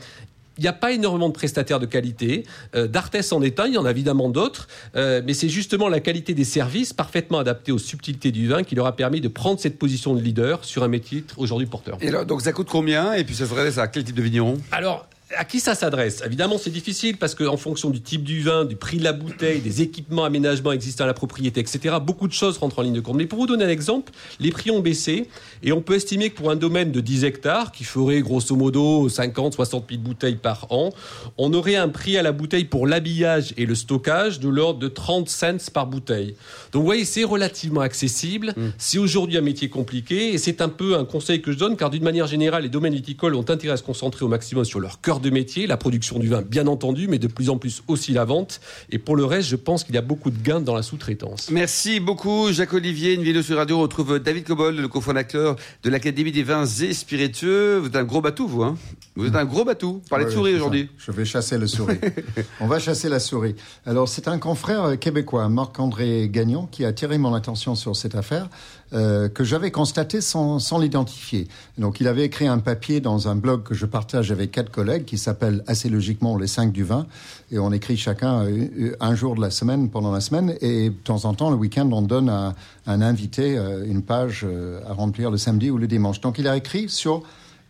Il 0.57 0.63
n'y 0.63 0.67
a 0.67 0.73
pas 0.73 0.91
énormément 0.91 1.29
de 1.29 1.33
prestataires 1.33 1.79
de 1.79 1.85
qualité. 1.85 2.43
Euh, 2.75 2.87
D'Artes 2.87 3.31
en 3.31 3.41
est 3.41 3.59
un, 3.59 3.67
il 3.67 3.73
y 3.73 3.77
en 3.77 3.85
a 3.85 3.91
évidemment 3.91 4.29
d'autres, 4.29 4.67
euh, 4.95 5.21
mais 5.25 5.33
c'est 5.33 5.49
justement 5.49 5.87
la 5.87 6.01
qualité 6.01 6.33
des 6.33 6.43
services 6.43 6.93
parfaitement 6.93 7.39
adaptés 7.39 7.71
aux 7.71 7.79
subtilités 7.79 8.31
du 8.31 8.47
vin 8.47 8.63
qui 8.63 8.75
leur 8.75 8.85
a 8.85 8.95
permis 8.95 9.21
de 9.21 9.29
prendre 9.29 9.59
cette 9.59 9.79
position 9.79 10.13
de 10.13 10.21
leader 10.21 10.63
sur 10.63 10.83
un 10.83 10.87
métier 10.87 11.23
aujourd'hui 11.37 11.67
porteur. 11.67 11.97
Et 12.01 12.09
alors, 12.09 12.25
donc 12.25 12.41
ça 12.41 12.51
coûte 12.51 12.67
combien? 12.69 13.13
Et 13.13 13.23
puis 13.23 13.33
ça 13.33 13.45
s'adresse 13.47 13.77
à 13.77 13.87
quel 13.87 14.03
type 14.03 14.15
de 14.15 14.21
vigneron? 14.21 14.57
Alors, 14.71 15.07
à 15.37 15.45
qui 15.45 15.59
ça 15.59 15.75
s'adresse? 15.75 16.21
Évidemment, 16.25 16.57
c'est 16.57 16.69
difficile 16.69 17.17
parce 17.17 17.35
qu'en 17.35 17.57
fonction 17.57 17.89
du 17.89 18.01
type 18.01 18.23
du 18.23 18.41
vin, 18.41 18.65
du 18.65 18.75
prix 18.75 18.97
de 18.97 19.03
la 19.03 19.13
bouteille, 19.13 19.59
des 19.59 19.81
équipements, 19.81 20.23
aménagements 20.23 20.71
existants 20.71 21.03
à 21.03 21.07
la 21.07 21.13
propriété, 21.13 21.59
etc., 21.59 21.95
beaucoup 22.01 22.27
de 22.27 22.33
choses 22.33 22.57
rentrent 22.57 22.79
en 22.79 22.81
ligne 22.81 22.93
de 22.93 23.01
compte. 23.01 23.17
Mais 23.17 23.25
pour 23.25 23.39
vous 23.39 23.47
donner 23.47 23.65
un 23.65 23.69
exemple, 23.69 24.11
les 24.39 24.51
prix 24.51 24.71
ont 24.71 24.79
baissé 24.79 25.27
et 25.63 25.71
on 25.71 25.81
peut 25.81 25.95
estimer 25.95 26.29
que 26.29 26.35
pour 26.35 26.51
un 26.51 26.55
domaine 26.55 26.91
de 26.91 26.99
10 26.99 27.23
hectares, 27.25 27.71
qui 27.71 27.83
ferait 27.83 28.21
grosso 28.21 28.55
modo 28.55 29.09
50, 29.09 29.53
60 29.53 29.85
000 29.89 30.01
bouteilles 30.01 30.35
par 30.35 30.67
an, 30.71 30.91
on 31.37 31.53
aurait 31.53 31.75
un 31.75 31.89
prix 31.89 32.17
à 32.17 32.23
la 32.23 32.31
bouteille 32.31 32.65
pour 32.65 32.87
l'habillage 32.87 33.53
et 33.57 33.65
le 33.65 33.75
stockage 33.75 34.39
de 34.39 34.49
l'ordre 34.49 34.79
de 34.79 34.87
30 34.87 35.29
cents 35.29 35.71
par 35.73 35.87
bouteille. 35.87 36.35
Donc 36.71 36.81
vous 36.81 36.85
voyez, 36.85 37.05
c'est 37.05 37.23
relativement 37.23 37.81
accessible. 37.81 38.53
Mm. 38.57 38.69
C'est 38.77 38.97
aujourd'hui 38.97 39.37
un 39.37 39.41
métier 39.41 39.69
compliqué 39.69 40.33
et 40.33 40.37
c'est 40.37 40.61
un 40.61 40.69
peu 40.69 40.95
un 40.95 41.05
conseil 41.05 41.41
que 41.41 41.51
je 41.51 41.57
donne 41.57 41.77
car 41.77 41.89
d'une 41.89 42.03
manière 42.03 42.27
générale, 42.27 42.63
les 42.63 42.69
domaines 42.69 42.93
viticoles 42.93 43.35
ont 43.35 43.49
intérêt 43.49 43.73
à 43.73 43.77
se 43.77 43.83
concentrer 43.83 44.25
au 44.25 44.27
maximum 44.27 44.65
sur 44.65 44.79
leur 44.79 45.01
cœur 45.01 45.20
de 45.21 45.29
métier, 45.29 45.67
la 45.67 45.77
production 45.77 46.19
du 46.19 46.27
vin, 46.27 46.41
bien 46.41 46.67
entendu, 46.67 47.07
mais 47.07 47.19
de 47.19 47.27
plus 47.27 47.49
en 47.49 47.57
plus 47.57 47.83
aussi 47.87 48.13
la 48.13 48.25
vente. 48.25 48.59
Et 48.89 48.97
pour 48.97 49.15
le 49.15 49.25
reste, 49.25 49.47
je 49.49 49.55
pense 49.55 49.83
qu'il 49.83 49.95
y 49.95 49.97
a 49.97 50.01
beaucoup 50.01 50.31
de 50.31 50.41
gains 50.41 50.61
dans 50.61 50.75
la 50.75 50.83
sous-traitance. 50.83 51.49
Merci 51.51 51.99
beaucoup, 51.99 52.51
Jacques-Olivier. 52.51 53.13
Une 53.13 53.23
vidéo 53.23 53.41
sur 53.41 53.57
radio 53.57 53.79
retrouve 53.79 54.19
David 54.19 54.45
Cobol, 54.45 54.75
le 54.75 54.87
cofondateur 54.87 55.55
de 55.83 55.89
l'Académie 55.89 56.31
des 56.31 56.43
vins 56.43 56.65
et 56.65 56.93
spiritueux. 56.93 57.77
Vous 57.77 57.87
êtes 57.87 57.95
un 57.95 58.03
gros 58.03 58.21
bateau, 58.21 58.47
vous, 58.47 58.63
hein 58.63 58.77
Vous 59.15 59.27
êtes 59.27 59.35
un 59.35 59.45
gros 59.45 59.63
bateau. 59.63 60.01
Parlez 60.09 60.25
de 60.25 60.31
souris 60.31 60.55
aujourd'hui. 60.55 60.89
Je 60.97 61.11
vais 61.11 61.25
chasser 61.25 61.57
le 61.57 61.67
souris. 61.67 61.99
On 62.59 62.67
va 62.67 62.79
chasser 62.79 63.09
la 63.09 63.19
souris. 63.19 63.55
Alors, 63.85 64.09
c'est 64.09 64.27
un 64.27 64.39
confrère 64.39 64.97
québécois, 64.99 65.47
Marc-André 65.49 66.29
Gagnon, 66.29 66.67
qui 66.69 66.85
a 66.85 66.89
attiré 66.89 67.17
mon 67.17 67.33
attention 67.33 67.75
sur 67.75 67.95
cette 67.95 68.15
affaire. 68.15 68.49
Euh, 68.93 69.29
que 69.29 69.45
j'avais 69.45 69.71
constaté 69.71 70.19
sans, 70.19 70.59
l'identifier. 70.77 71.47
Donc 71.77 72.01
il 72.01 72.09
avait 72.09 72.25
écrit 72.25 72.47
un 72.47 72.59
papier 72.59 72.99
dans 72.99 73.29
un 73.29 73.37
blog 73.37 73.63
que 73.63 73.73
je 73.73 73.85
partage 73.85 74.33
avec 74.33 74.51
quatre 74.51 74.69
collègues 74.69 75.05
qui 75.05 75.17
s'appelle 75.17 75.63
assez 75.65 75.87
logiquement 75.87 76.35
les 76.35 76.47
cinq 76.47 76.73
du 76.73 76.83
vin 76.83 77.07
et 77.51 77.59
on 77.59 77.71
écrit 77.71 77.95
chacun 77.95 78.43
euh, 78.43 78.93
un 78.99 79.15
jour 79.15 79.35
de 79.35 79.41
la 79.41 79.49
semaine 79.49 79.89
pendant 79.89 80.11
la 80.11 80.19
semaine 80.19 80.55
et 80.59 80.89
de 80.89 80.95
temps 80.95 81.23
en 81.23 81.33
temps 81.33 81.51
le 81.51 81.55
week-end 81.55 81.89
on 81.93 82.01
donne 82.01 82.27
à 82.27 82.53
un 82.85 83.01
invité 83.01 83.57
euh, 83.57 83.85
une 83.85 84.01
page 84.01 84.45
à 84.85 84.91
remplir 84.91 85.31
le 85.31 85.37
samedi 85.37 85.71
ou 85.71 85.77
le 85.77 85.87
dimanche. 85.87 86.19
Donc 86.19 86.37
il 86.37 86.49
a 86.49 86.57
écrit 86.57 86.89
sur 86.89 87.23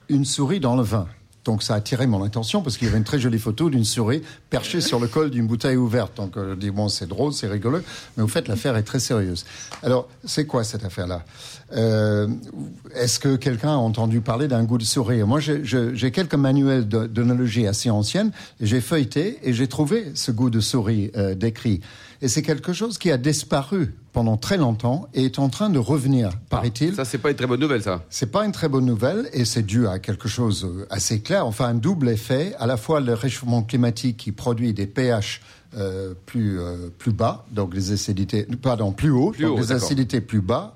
une 0.10 0.26
souris 0.26 0.60
dans 0.60 0.76
le 0.76 0.82
vin. 0.82 1.06
Donc 1.44 1.64
ça 1.64 1.74
a 1.74 1.78
attiré 1.78 2.06
mon 2.06 2.24
attention 2.24 2.62
parce 2.62 2.78
qu'il 2.78 2.88
y 2.88 2.90
avait 2.90 3.00
une 3.00 3.04
très 3.04 3.20
jolie 3.20 3.40
photo 3.40 3.70
d'une 3.70 3.84
souris 3.84 4.22
perchée 4.50 4.80
sur 4.80 5.00
le 5.00 5.08
col 5.08 5.32
d'une 5.32 5.48
bouteille 5.48 5.76
ouverte. 5.76 6.18
Donc 6.18 6.38
euh, 6.38 6.52
je 6.52 6.60
dis 6.60 6.70
bon 6.70 6.88
c'est 6.88 7.08
drôle, 7.08 7.34
c'est 7.34 7.48
rigolo, 7.48 7.80
mais 8.16 8.24
au 8.24 8.28
fait 8.28 8.48
l'affaire 8.48 8.76
est 8.78 8.84
très 8.84 9.00
sérieuse. 9.00 9.46
Alors 9.82 10.08
c'est 10.24 10.46
quoi 10.46 10.64
cette 10.64 10.86
affaire-là? 10.86 11.24
Euh, 11.74 12.28
Est-ce 12.94 13.20
que 13.20 13.38
quelqu'un 13.38 13.72
a 13.72 13.78
entendu 13.78 14.22
parler 14.22 14.48
d'un 14.48 14.64
goût 14.64 14.78
de 14.78 14.84
souris? 14.84 15.24
Moi 15.24 15.40
j'ai 15.40 16.12
quelques 16.12 16.36
manuels 16.36 16.88
d'onologie 16.88 17.66
assez 17.66 17.90
anciennes 17.90 18.32
j'ai 18.60 18.82
feuilleté 18.82 19.40
et 19.44 19.54
j'ai 19.54 19.68
trouvé 19.68 20.12
ce 20.14 20.32
goût 20.32 20.50
de 20.50 20.60
souris 20.60 21.12
euh, 21.16 21.36
décrit. 21.36 21.82
Et 22.22 22.28
c'est 22.28 22.42
quelque 22.42 22.72
chose 22.72 22.98
qui 22.98 23.12
a 23.12 23.18
disparu 23.18 23.96
pendant 24.14 24.38
très 24.38 24.58
longtemps 24.58 25.08
et 25.14 25.26
est 25.26 25.40
en 25.40 25.50
train 25.50 25.70
de 25.70 25.80
revenir, 25.80 26.30
paraît-il. 26.50 26.94
Ça, 26.96 27.06
c'est 27.06 27.18
pas 27.18 27.32
une 27.32 27.36
très 27.36 27.48
bonne 27.48 27.60
nouvelle, 27.60 27.82
ça. 27.82 28.04
C'est 28.10 28.32
pas 28.32 28.46
une 28.46 28.52
très 28.52 28.70
bonne 28.70 28.86
nouvelle 28.86 29.30
et 29.34 29.46
c'est 29.46 29.64
dû 29.64 29.88
à 29.88 29.98
quelque 30.00 30.28
chose 30.28 30.66
euh, 30.66 30.86
assez 30.90 31.22
clair. 31.22 31.48
Enfin, 31.48 31.66
un 31.70 31.74
double 31.74 32.10
effet. 32.10 32.54
À 32.60 32.68
la 32.68 32.78
fois 32.78 33.00
le 33.00 33.14
réchauffement 33.14 33.64
climatique 33.64 34.18
qui 34.18 34.32
produit 34.32 34.74
des 34.74 34.86
pH 34.86 35.42
euh, 35.78 36.14
plus 36.26 36.60
euh, 36.60 36.90
plus 36.98 37.14
bas, 37.14 37.46
donc 37.50 37.74
les 37.74 37.94
acidités, 37.94 38.46
pardon, 38.62 38.92
plus 38.92 39.10
hauts, 39.10 39.32
Plus 39.32 39.46
donc 39.46 39.60
haut, 39.60 39.62
d'accord. 39.62 39.76
acidités 39.82 40.20
plus 40.20 40.42
bas, 40.42 40.76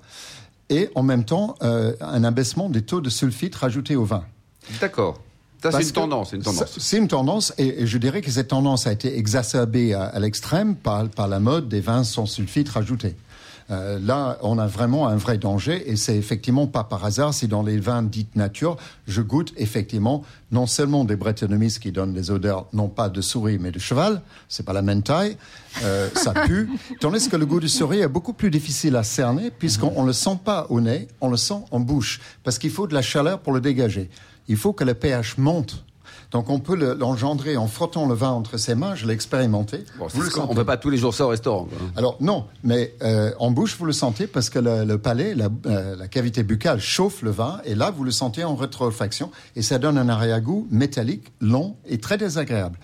et 0.69 0.89
en 0.95 1.03
même 1.03 1.25
temps 1.25 1.55
euh, 1.63 1.93
un 1.99 2.23
abaissement 2.23 2.69
des 2.69 2.81
taux 2.81 3.01
de 3.01 3.09
sulfite 3.09 3.55
rajoutés 3.55 3.97
au 3.97 4.05
vin. 4.05 4.23
D'accord. 4.79 5.19
Ça, 5.61 5.71
c'est 5.71 5.83
une 5.83 5.91
tendance, 5.91 6.29
c'est 6.29 6.35
une 6.35 6.43
tendance. 6.43 6.77
C'est 6.77 6.97
une 6.97 7.07
tendance, 7.07 7.53
et, 7.57 7.83
et 7.83 7.87
je 7.87 7.97
dirais 7.97 8.21
que 8.21 8.31
cette 8.31 8.49
tendance 8.49 8.87
a 8.87 8.91
été 8.91 9.17
exacerbée 9.17 9.93
à, 9.93 10.03
à 10.03 10.19
l'extrême 10.19 10.75
par, 10.75 11.09
par 11.09 11.27
la 11.27 11.39
mode 11.39 11.67
des 11.67 11.81
vins 11.81 12.03
sans 12.03 12.25
sulfite 12.25 12.69
rajoutés. 12.69 13.15
Euh, 13.71 13.97
là, 13.99 14.37
on 14.43 14.59
a 14.59 14.67
vraiment 14.67 15.07
un 15.07 15.15
vrai 15.15 15.39
danger, 15.39 15.89
et 15.89 15.95
c'est 15.95 16.15
effectivement 16.15 16.67
pas 16.67 16.83
par 16.83 17.03
hasard 17.03 17.33
si 17.33 17.47
dans 17.47 17.63
les 17.63 17.79
vins 17.79 18.03
dites 18.03 18.35
nature, 18.35 18.77
je 19.07 19.23
goûte 19.23 19.53
effectivement 19.57 20.23
non 20.51 20.67
seulement 20.67 21.03
des 21.03 21.15
Brettanomyces 21.15 21.79
qui 21.79 21.91
donnent 21.91 22.13
des 22.13 22.29
odeurs 22.29 22.67
non 22.73 22.89
pas 22.89 23.09
de 23.09 23.21
souris 23.21 23.57
mais 23.59 23.71
de 23.71 23.79
cheval, 23.79 24.21
c'est 24.49 24.63
pas 24.63 24.73
la 24.73 24.83
même 24.83 25.01
taille, 25.01 25.35
euh, 25.83 26.09
ça 26.13 26.33
pue, 26.33 26.69
tandis 26.99 27.27
que 27.27 27.37
le 27.37 27.47
goût 27.47 27.59
du 27.59 27.69
souris 27.69 28.01
est 28.01 28.07
beaucoup 28.07 28.33
plus 28.33 28.51
difficile 28.51 28.95
à 28.95 29.03
cerner 29.03 29.49
puisqu'on 29.49 30.03
ne 30.03 30.07
le 30.07 30.13
sent 30.13 30.37
pas 30.45 30.67
au 30.69 30.79
nez, 30.79 31.07
on 31.19 31.29
le 31.29 31.37
sent 31.37 31.63
en 31.71 31.79
bouche, 31.79 32.21
parce 32.43 32.59
qu'il 32.59 32.69
faut 32.69 32.85
de 32.85 32.93
la 32.93 33.01
chaleur 33.01 33.39
pour 33.39 33.51
le 33.51 33.61
dégager. 33.61 34.11
Il 34.47 34.57
faut 34.57 34.73
que 34.73 34.83
le 34.83 34.93
pH 34.93 35.37
monte. 35.37 35.83
Donc 36.31 36.49
on 36.49 36.59
peut 36.59 36.75
le- 36.75 36.93
l'engendrer 36.95 37.55
en 37.55 37.67
frottant 37.67 38.07
le 38.07 38.13
vin 38.15 38.31
entre 38.31 38.57
ses 38.57 38.75
mains, 38.75 38.95
je 38.95 39.05
l'ai 39.05 39.13
expérimenté. 39.13 39.85
Bon, 39.99 40.07
Vous 40.07 40.21
le 40.21 40.29
c'est- 40.29 40.39
on 40.39 40.49
ne 40.49 40.55
peut 40.55 40.65
pas 40.65 40.75
tous 40.77 40.89
les 40.89 40.97
jours 40.97 41.13
ça 41.13 41.25
au 41.25 41.29
restaurant. 41.29 41.65
quoi. 41.65 41.77
Alors 41.95 42.17
non, 42.19 42.45
mais 42.63 42.93
euh, 43.03 43.31
en 43.39 43.51
bouche 43.51 43.77
vous 43.77 43.85
le 43.85 43.93
sentez 43.93 44.27
parce 44.27 44.49
que 44.49 44.59
le, 44.59 44.83
le 44.85 44.97
palais, 44.97 45.33
la, 45.35 45.49
euh, 45.67 45.95
la 45.95 46.07
cavité 46.07 46.43
buccale 46.43 46.79
chauffe 46.81 47.21
le 47.21 47.31
vin 47.31 47.59
et 47.63 47.75
là 47.75 47.91
vous 47.91 48.03
le 48.03 48.11
sentez 48.11 48.43
en 48.43 48.55
rétrofaction 48.55 49.31
et 49.55 49.61
ça 49.61 49.77
donne 49.77 49.97
un 49.97 50.09
arrière-goût 50.09 50.67
métallique, 50.71 51.31
long 51.41 51.75
et 51.85 51.99
très 51.99 52.17
désagréable. 52.17 52.77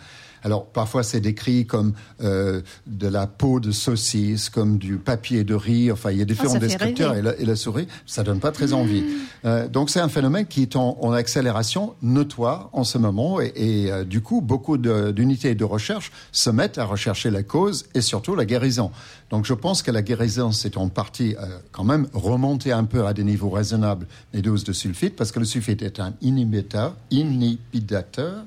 Alors 0.44 0.66
parfois 0.66 1.04
c'est 1.04 1.22
décrit 1.22 1.66
comme 1.66 1.94
euh, 2.24 2.62
de 2.88 3.08
la 3.08 3.28
peau 3.28 3.60
de 3.60 3.72
saucisse, 3.72 4.50
comme 4.50 4.78
du 4.78 4.98
papier 4.98 5.44
de 5.44 5.54
riz. 5.54 5.92
Enfin 5.92 6.12
il 6.12 6.18
y 6.18 6.22
a 6.22 6.26
différents 6.26 6.54
ça 6.54 6.60
fait 6.60 6.68
descripteurs 6.68 7.16
et 7.16 7.22
la, 7.22 7.38
et 7.38 7.46
la 7.46 7.56
souris, 7.56 7.88
ça 8.06 8.24
donne 8.24 8.40
pas 8.40 8.52
très 8.52 8.74
envie. 8.74 9.04
Euh, 9.46 9.68
donc 9.68 9.90
c'est 9.90 10.00
un 10.00 10.10
phénomène 10.10 10.46
qui 10.46 10.64
est 10.64 10.76
en, 10.76 10.98
en 11.02 11.12
accélération 11.12 11.96
notoire 12.02 12.70
en 12.74 12.84
ce 12.84 12.98
moment 12.98 13.40
et, 13.42 13.54
et, 13.56 13.92
euh, 13.92 14.04
du 14.04 14.22
coup 14.22 14.42
beaucoup 14.42 14.78
d'unités 14.78 15.56
de 15.56 15.64
recherche 15.64 16.12
se 16.32 16.50
mettent 16.50 16.78
à 16.78 16.86
rechercher 16.86 17.30
la 17.30 17.44
cause 17.44 17.86
et 17.94 18.02
surtout 18.02 18.36
la 18.36 18.46
guérison. 18.46 18.92
Donc 19.30 19.46
je 19.46 19.54
pense 19.54 19.82
que 19.82 19.92
la 19.92 20.02
guérison 20.02 20.52
c'est 20.52 20.78
en 20.78 20.90
partie 20.90 21.36
euh, 21.36 21.60
quand 21.72 21.84
même 21.84 22.08
remonter 22.14 22.72
un 22.72 22.84
peu 22.84 23.06
à 23.06 23.14
des 23.14 23.24
niveaux 23.24 23.50
raisonnables 23.50 24.08
les 24.34 24.42
doses 24.42 24.64
de 24.64 24.74
sulfite 24.74 25.16
parce 25.16 25.32
que 25.32 25.40
le 25.40 25.46
sulfite 25.46 25.82
est 25.82 26.00
un 26.00 26.14
inhibiteur, 26.22 26.96
inhibiteur. 27.12 28.46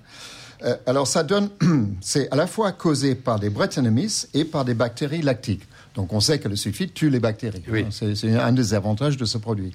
Euh, 0.64 0.76
alors 0.86 1.06
ça 1.06 1.22
donne, 1.22 1.48
c'est 2.00 2.30
à 2.30 2.36
la 2.36 2.46
fois 2.46 2.72
causé 2.72 3.14
par 3.14 3.38
des 3.38 3.50
Brettanomyces 3.50 4.28
et 4.34 4.44
par 4.44 4.64
des 4.64 4.74
bactéries 4.74 5.22
lactiques. 5.22 5.62
Donc 5.94 6.12
on 6.12 6.20
sait 6.20 6.38
que 6.40 6.48
le 6.48 6.56
sulfite 6.56 6.92
tue 6.94 7.08
les 7.10 7.20
bactéries. 7.20 7.62
Oui. 7.70 7.86
C'est 7.90 8.34
un 8.36 8.52
des 8.52 8.74
avantages 8.74 9.16
de 9.16 9.24
ce 9.24 9.38
produit. 9.38 9.72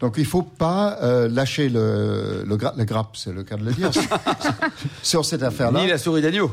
Donc 0.00 0.14
il 0.16 0.24
faut 0.24 0.42
pas 0.42 0.96
euh, 1.02 1.28
lâcher 1.28 1.68
le, 1.68 2.44
le, 2.46 2.56
gra- 2.56 2.72
le 2.78 2.84
grappe, 2.84 3.16
c'est 3.16 3.32
le 3.32 3.42
cas 3.42 3.56
de 3.56 3.64
le 3.64 3.72
dire, 3.72 3.90
sur 5.02 5.24
cette 5.26 5.42
affaire-là. 5.42 5.80
Ni 5.82 5.88
la 5.88 5.98
souris 5.98 6.22
d'agneau. 6.22 6.50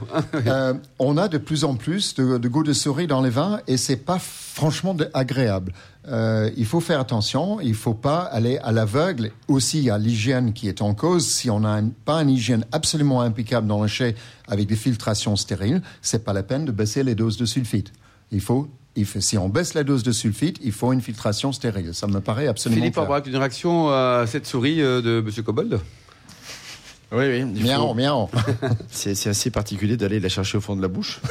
Euh, 0.47 0.73
on 0.99 1.17
a 1.17 1.27
de 1.27 1.37
plus 1.37 1.63
en 1.63 1.75
plus 1.75 2.15
de, 2.15 2.37
de 2.37 2.47
goût 2.49 2.63
de 2.63 2.73
souris 2.73 3.07
dans 3.07 3.21
les 3.21 3.29
vins 3.29 3.59
et 3.67 3.77
c'est 3.77 3.97
pas 3.97 4.19
franchement 4.19 4.93
de- 4.95 5.09
agréable. 5.13 5.73
Euh, 6.07 6.51
il 6.55 6.65
faut 6.65 6.79
faire 6.79 6.99
attention, 6.99 7.59
il 7.61 7.73
faut 7.73 7.93
pas 7.93 8.19
aller 8.19 8.57
à 8.59 8.71
l'aveugle. 8.71 9.31
Aussi, 9.47 9.79
il 9.79 9.85
y 9.85 9.89
a 9.89 9.97
l'hygiène 9.97 10.53
qui 10.53 10.67
est 10.67 10.81
en 10.81 10.93
cause. 10.93 11.25
Si 11.25 11.49
on 11.49 11.61
n'a 11.61 11.81
pas 12.05 12.21
une 12.21 12.29
hygiène 12.29 12.65
absolument 12.71 13.21
impeccable 13.21 13.67
dans 13.67 13.81
le 13.81 13.87
chai 13.87 14.15
avec 14.47 14.67
des 14.67 14.75
filtrations 14.75 15.35
stériles, 15.35 15.81
c'est 16.01 16.23
pas 16.23 16.33
la 16.33 16.43
peine 16.43 16.65
de 16.65 16.71
baisser 16.71 17.03
les 17.03 17.15
doses 17.15 17.37
de 17.37 17.45
sulfite. 17.45 17.91
Il 18.31 18.41
faut, 18.41 18.67
il 18.95 19.07
si 19.07 19.37
on 19.37 19.49
baisse 19.49 19.73
la 19.73 19.83
dose 19.83 20.03
de 20.03 20.11
sulfite, 20.11 20.59
il 20.63 20.71
faut 20.71 20.93
une 20.93 21.01
filtration 21.01 21.51
stérile. 21.51 21.93
Ça 21.93 22.07
me 22.07 22.19
paraît 22.19 22.47
absolument 22.47 22.81
Philippe. 22.81 22.97
Aubrac, 22.97 23.25
une 23.25 23.37
réaction 23.37 23.89
à 23.89 24.25
cette 24.27 24.45
souris 24.45 24.81
euh, 24.81 25.01
de 25.01 25.23
M. 25.25 25.43
Cobold? 25.43 25.79
Oui, 27.11 27.25
oui. 27.27 27.45
il 27.55 27.63
Miaou, 27.63 27.87
faut- 27.89 27.93
miaou. 27.93 28.29
C'est 28.89 29.27
assez 29.27 29.49
particulier 29.51 29.95
d'aller 29.97 30.19
la 30.19 30.29
chercher 30.29 30.57
au 30.57 30.61
fond 30.61 30.75
de 30.75 30.81
la 30.81 30.87
bouche. 30.87 31.21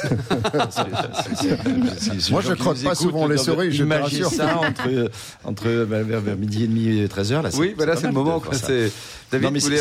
Moi, 2.31 2.41
je 2.41 2.53
croque 2.55 2.83
pas 2.83 2.95
souvent 2.95 3.27
les 3.27 3.37
souris, 3.39 3.71
je 3.73 3.85
te 3.85 4.25
ça 4.31 4.59
entre, 4.59 5.11
entre 5.45 5.69
vers, 5.69 6.37
midi 6.37 6.65
et 6.65 6.67
demi 6.67 6.99
et 7.01 7.09
13 7.09 7.33
heures. 7.33 7.43
Là, 7.43 7.51
Oui, 7.59 7.75
voilà, 7.77 7.97
c'est 7.97 8.07
le 8.07 8.13
moment. 8.13 8.43
C'est- 8.53 8.91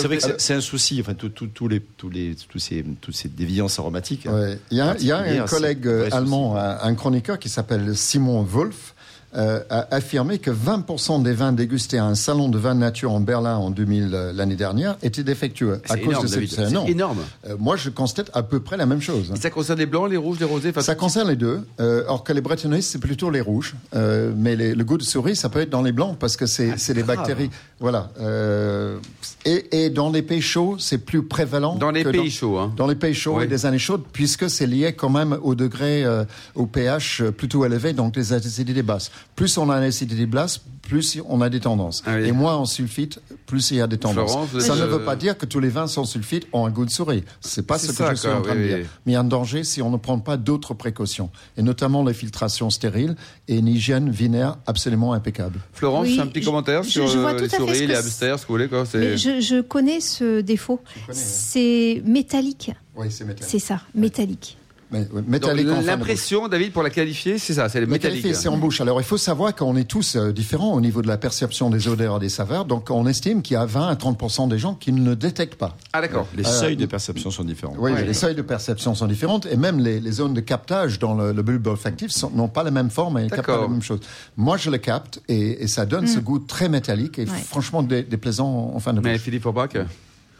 vrai 0.08 0.18
que 0.18 0.24
c'est- 0.24 0.40
un 0.56 0.62
souci. 0.62 1.00
Enfin, 1.02 1.14
tous 1.14 1.68
les, 1.68 1.80
tous 1.80 2.10
les, 2.10 2.36
tous 2.50 2.60
ces, 2.60 2.84
toutes 3.02 3.16
ces 3.16 3.30
déviances 3.30 3.78
aromatiques. 3.80 4.26
hein. 4.26 4.56
Il 4.72 4.78
y 4.78 4.82
a, 4.82 4.96
il 5.00 5.06
y 5.06 5.12
a 5.12 5.18
un 5.44 5.46
collègue 5.46 5.88
euh, 5.88 6.10
allemand, 6.12 6.56
un 6.58 6.96
chroniqueur 6.96 7.38
qui 7.40 7.50
s'appelle 7.50 7.96
Simon 7.96 8.42
Wolf, 8.44 8.93
euh, 9.36 9.60
a 9.70 9.94
affirmé 9.96 10.38
que 10.40 10.52
20% 10.52 11.24
des 11.24 11.34
vins 11.34 11.52
dégustés 11.54 11.98
à 11.98 12.06
un 12.06 12.16
salon 12.16 12.50
de 12.50 12.58
vin 12.58 12.76
nature 12.76 13.12
en 13.12 13.20
Berlin 13.20 13.56
en 13.58 13.70
2000 13.70 14.10
euh, 14.14 14.34
l'année 14.34 14.56
dernière 14.56 14.98
étaient 15.02 15.24
défectueux 15.24 15.82
à 15.90 15.96
cause 15.98 16.08
énorme, 16.08 16.24
de 16.24 16.28
cette. 16.30 16.50
C'est 16.50 16.70
C'est 16.70 16.90
énorme. 16.92 17.20
Euh, 17.48 17.56
moi, 17.60 17.76
je 17.76 17.90
constate 17.90 18.30
à 18.34 18.44
peu 18.44 18.60
près 18.60 18.78
la 18.78 18.86
même 18.86 19.02
chose. 19.02 19.34
Ça 19.40 19.50
concerne 19.50 19.80
les 19.80 19.86
blancs, 19.86 20.10
les 20.10 20.18
rouges, 20.18 20.40
les 20.40 20.46
rosés 20.46 20.72
Ça 20.80 20.96
concerne 20.96 21.30
les 21.30 21.36
deux, 21.36 21.62
euh, 21.80 22.04
or 22.08 22.24
que 22.24 22.34
les 22.34 22.42
Bretonnistes, 22.42 22.92
c'est 22.92 23.00
plutôt 23.00 23.30
les 23.30 23.42
rouges. 23.42 23.76
Euh, 23.96 24.32
mais 24.36 24.56
les- 24.56 24.76
le 24.76 24.84
goût 24.84 24.98
de 24.98 25.04
souris, 25.04 25.36
ça 25.36 25.50
peut 25.50 25.60
être 25.62 25.70
dans 25.70 25.82
les 25.82 25.92
blancs 25.92 26.18
parce 26.20 26.38
que 26.38 26.46
c'est 26.46 26.78
c'est 26.78 26.94
des 26.94 27.04
bactéries. 27.04 27.50
Voilà. 27.80 28.12
Euh, 28.20 28.98
et, 29.46 29.86
et 29.86 29.90
dans 29.90 30.10
les 30.10 30.22
pays 30.22 30.42
chauds, 30.42 30.78
c'est 30.80 30.98
plus 31.00 31.24
prévalent. 31.24 31.76
Dans 31.76 31.92
les 31.92 32.04
que 32.04 32.10
pays 32.10 32.32
chauds, 32.32 32.58
hein. 32.60 32.72
Dans 32.78 32.88
les 32.88 32.96
pays 32.96 33.14
chauds 33.14 33.38
Oui. 33.38 33.46
et 33.46 33.48
des 33.48 33.66
années 33.66 33.80
chaudes, 33.80 34.04
puisque 34.14 34.50
c'est 34.50 34.68
lié 34.68 34.94
quand 34.94 35.10
même 35.10 35.38
au 35.42 35.56
degré, 35.56 36.04
euh, 36.06 36.24
au 36.56 36.66
pH 36.66 37.22
plutôt 37.38 37.66
élevé, 37.66 37.94
donc 37.94 38.14
des 38.14 38.34
acidités 38.34 38.84
basses. 38.84 39.12
Plus 39.36 39.58
on 39.58 39.70
a 39.70 39.78
une 39.78 39.84
acidité 39.84 40.26
basse, 40.28 40.62
plus 40.84 41.18
on 41.28 41.42
a 41.42 41.50
des 41.50 41.60
tendances. 41.60 42.04
Ah 42.06 42.18
oui. 42.18 42.28
Et 42.28 42.32
moins 42.32 42.56
en 42.56 42.66
sulfite, 42.66 43.20
plus 43.48 43.72
il 43.72 43.78
y 43.78 43.82
a 43.82 43.88
des 43.88 43.98
tendances. 43.98 44.32
Florence, 44.32 44.60
ça 44.60 44.76
ne 44.76 44.84
veut 44.86 45.04
pas 45.04 45.16
dire 45.16 45.38
que 45.38 45.46
tous 45.46 45.60
les 45.60 45.70
vins 45.70 45.88
sans 45.88 46.06
sulfite 46.06 46.46
ont 46.54 46.66
un 46.66 46.70
goût 46.70 46.86
de 46.86 46.92
souris. 46.92 47.24
C'est 47.42 47.66
pas 47.66 47.80
ce 47.80 47.88
que 47.88 47.94
ça, 47.94 48.12
je 48.12 48.16
suis 48.20 48.28
quoi, 48.28 48.38
en 48.38 48.42
train 48.42 48.54
oui, 48.56 48.62
de 48.62 48.68
dire. 48.68 48.78
oui. 48.78 48.86
Mais 49.06 49.12
il 49.14 49.16
y 49.16 49.18
a 49.18 49.22
un 49.22 49.24
danger 49.24 49.64
si 49.64 49.82
on 49.82 49.90
ne 49.90 49.98
prend 49.98 50.20
pas 50.20 50.38
d'autres 50.38 50.74
précautions, 50.76 51.30
et 51.58 51.64
notamment 51.64 52.04
les 52.04 52.14
filtrations 52.14 52.70
stériles 52.70 53.16
et 53.48 53.56
une 53.58 53.68
hygiène 53.68 54.10
vinaire 54.12 54.58
absolument 54.68 55.14
impeccable. 55.14 55.60
Florence, 55.74 56.06
Oui, 56.08 56.20
un 56.20 56.28
petit 56.28 56.42
je- 56.42 56.46
commentaire 56.46 56.84
je- 56.84 56.90
sur 56.90 57.08
je 57.08 57.18
vois 57.18 57.32
euh, 57.34 57.38
tout 57.38 57.44
les 57.44 57.50
souris, 57.50 57.88
les 57.88 57.96
hamsters, 57.96 58.38
ce 58.38 58.44
que 58.44 58.48
vous 58.50 58.54
voulez. 58.56 58.68
Quoi. 58.68 58.84
Mais 58.94 59.18
je, 59.18 59.40
je 59.42 59.62
connais 59.62 60.00
ce 60.00 60.42
défaut. 60.42 60.80
C'est 61.12 62.04
métallique. 62.06 62.72
Oui, 62.96 63.08
c'est 63.10 63.24
métallique. 63.26 63.50
C'est 63.50 63.60
ça, 63.60 63.82
métallique. 63.96 64.58
Mais, 64.94 65.00
ouais, 65.00 65.08
Donc, 65.22 65.28
métallique 65.28 65.68
en. 65.70 65.82
L'impression, 65.82 66.48
David, 66.48 66.72
pour 66.72 66.84
la 66.84 66.90
qualifier, 66.90 67.38
c'est 67.38 67.56
ça, 67.56 67.68
c'est 67.68 67.82
le 67.82 67.88
métallique. 67.88 68.34
c'est 68.36 68.48
en 68.48 68.58
bouche. 68.58 68.80
Alors, 68.80 69.02
il 69.02 69.04
faut 69.04 69.18
savoir 69.18 69.54
qu'on 69.56 69.76
est 69.76 69.84
tous 69.84 70.16
euh, 70.16 70.32
différents 70.32 70.74
au 70.74 70.80
niveau 70.82 71.02
de 71.02 71.08
la 71.08 71.18
perception 71.18 71.70
des 71.70 71.88
odeurs 71.88 72.18
et 72.18 72.20
des 72.20 72.30
saveurs. 72.30 72.66
Donc, 72.66 72.90
on 72.92 73.06
estime 73.08 73.42
qu'il 73.42 73.56
y 73.56 73.58
a 73.58 73.66
20 73.66 73.88
à 73.90 73.96
30 73.96 74.48
des 74.50 74.60
gens 74.60 74.76
qui 74.76 74.92
ne 74.92 75.04
le 75.10 75.16
détectent 75.16 75.56
pas. 75.56 75.76
Ah, 75.92 76.02
d'accord. 76.02 76.28
Les 76.38 76.46
Euh, 76.46 76.50
seuils 76.50 76.78
de 76.78 76.86
perception 76.86 77.32
sont 77.32 77.44
différents. 77.44 77.76
Oui, 77.78 77.92
Ouais. 77.92 78.06
les 78.06 78.14
seuils 78.14 78.36
de 78.36 78.42
perception 78.44 78.94
sont 78.96 79.08
différentes 79.08 79.48
et 79.48 79.58
même 79.58 79.80
les, 79.80 80.00
les 80.00 80.12
zones 80.12 80.34
de 80.34 80.42
captage 80.42 81.00
dans 81.00 81.16
le, 81.16 81.32
le 81.34 81.42
bulbe 81.42 81.68
olfactif 81.68 82.12
n'ont 82.36 82.48
pas 82.48 82.64
la 82.64 82.72
même 82.72 82.90
forme 82.92 83.18
et 83.18 83.24
ne 83.24 83.30
captent 83.30 83.48
pas 83.48 83.62
la 83.62 83.68
même 83.68 83.82
chose. 83.82 84.00
Moi, 84.38 84.58
je 84.58 84.70
le 84.70 84.78
capte 84.78 85.22
et, 85.28 85.64
et 85.64 85.68
ça 85.68 85.86
donne 85.86 86.06
ce 86.08 86.20
goût 86.20 86.40
très 86.40 86.70
métallique 86.70 87.18
et 87.20 87.24
Ouais. 87.24 87.38
franchement 87.48 87.82
dé- 87.82 88.04
déplaisant 88.04 88.72
en 88.76 88.80
fin 88.80 88.94
de 88.94 89.00
Mais 89.02 89.14
bouche. 89.14 89.22
Philippe 89.22 89.46
Aubrac 89.48 89.76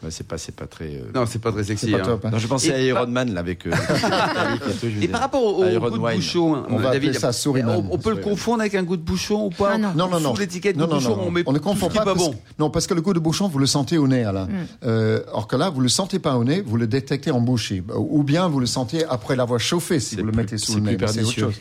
Ouais, 0.02 0.10
c'est 0.10 0.26
pas, 0.26 0.36
c'est 0.36 0.54
pas 0.54 0.66
très. 0.66 0.96
euh, 0.96 1.10
Non, 1.14 1.24
c'est 1.26 1.38
pas 1.38 1.50
très 1.50 1.64
sexy. 1.64 1.90
Pas 1.90 1.98
hein. 1.98 2.02
top. 2.04 2.24
hein. 2.26 2.30
Non, 2.30 2.38
je 2.38 2.46
pensais 2.46 2.68
Et 2.68 2.72
à 2.74 2.80
Iron 2.82 3.06
Man 3.06 3.32
là 3.32 3.40
avec. 3.40 3.66
euh, 3.66 3.70
Et 5.00 5.08
par 5.08 5.20
rapport 5.22 5.42
au, 5.42 5.62
goût 5.64 5.90
de 5.90 5.98
Wine. 5.98 6.16
bouchon, 6.16 6.62
On 6.68 6.76
va 6.76 6.92
David, 6.92 7.14
ça 7.18 7.32
Souriman. 7.32 7.86
on, 7.90 7.94
on 7.94 7.98
peut 7.98 8.10
le 8.10 8.16
confondre 8.16 8.60
avec 8.60 8.74
un 8.74 8.82
goût 8.82 8.96
de 8.98 9.02
bouchon 9.02 9.46
ou 9.46 9.50
pas 9.50 9.72
Ah 9.74 9.78
non. 9.78 9.92
Non, 9.96 10.08
non, 10.08 10.20
non. 10.20 10.34
Sous 10.34 10.40
l'étiquette 10.40 10.76
de 10.76 10.80
non, 10.82 10.88
bouchon, 10.88 11.16
non, 11.16 11.22
on 11.26 11.30
met 11.30 11.42
on 11.46 11.52
ne 11.52 11.58
confond 11.58 11.88
pas. 11.88 12.00
pas 12.00 12.04
parce 12.14 12.18
bon. 12.18 12.32
que- 12.32 12.36
non, 12.58 12.68
parce 12.70 12.86
que 12.86 12.94
le 12.94 13.00
goût 13.00 13.14
de 13.14 13.18
bouchon, 13.18 13.48
vous 13.48 13.58
le 13.58 13.66
sentez 13.66 13.96
au 13.96 14.06
nez, 14.06 14.24
Alain. 14.24 14.48
Euh, 14.84 15.22
or 15.32 15.46
que 15.48 15.56
là, 15.56 15.70
vous 15.70 15.80
le 15.80 15.88
sentez 15.88 16.18
pas 16.18 16.36
au 16.36 16.44
nez, 16.44 16.60
vous 16.60 16.76
le 16.76 16.86
détectez 16.86 17.30
en 17.30 17.40
bouche. 17.40 17.72
Ou 17.96 18.22
bien 18.22 18.48
vous 18.48 18.60
le 18.60 18.66
sentez 18.66 19.04
après 19.04 19.36
l'avoir 19.36 19.58
chauffé 19.60 20.00
si 20.00 20.16
vous 20.16 20.24
le 20.26 20.32
mettez 20.32 20.58
sous 20.58 20.74
le 20.76 20.80
nez. 20.82 20.96
C'est 21.06 21.22
autre 21.22 21.32
chose. 21.32 21.54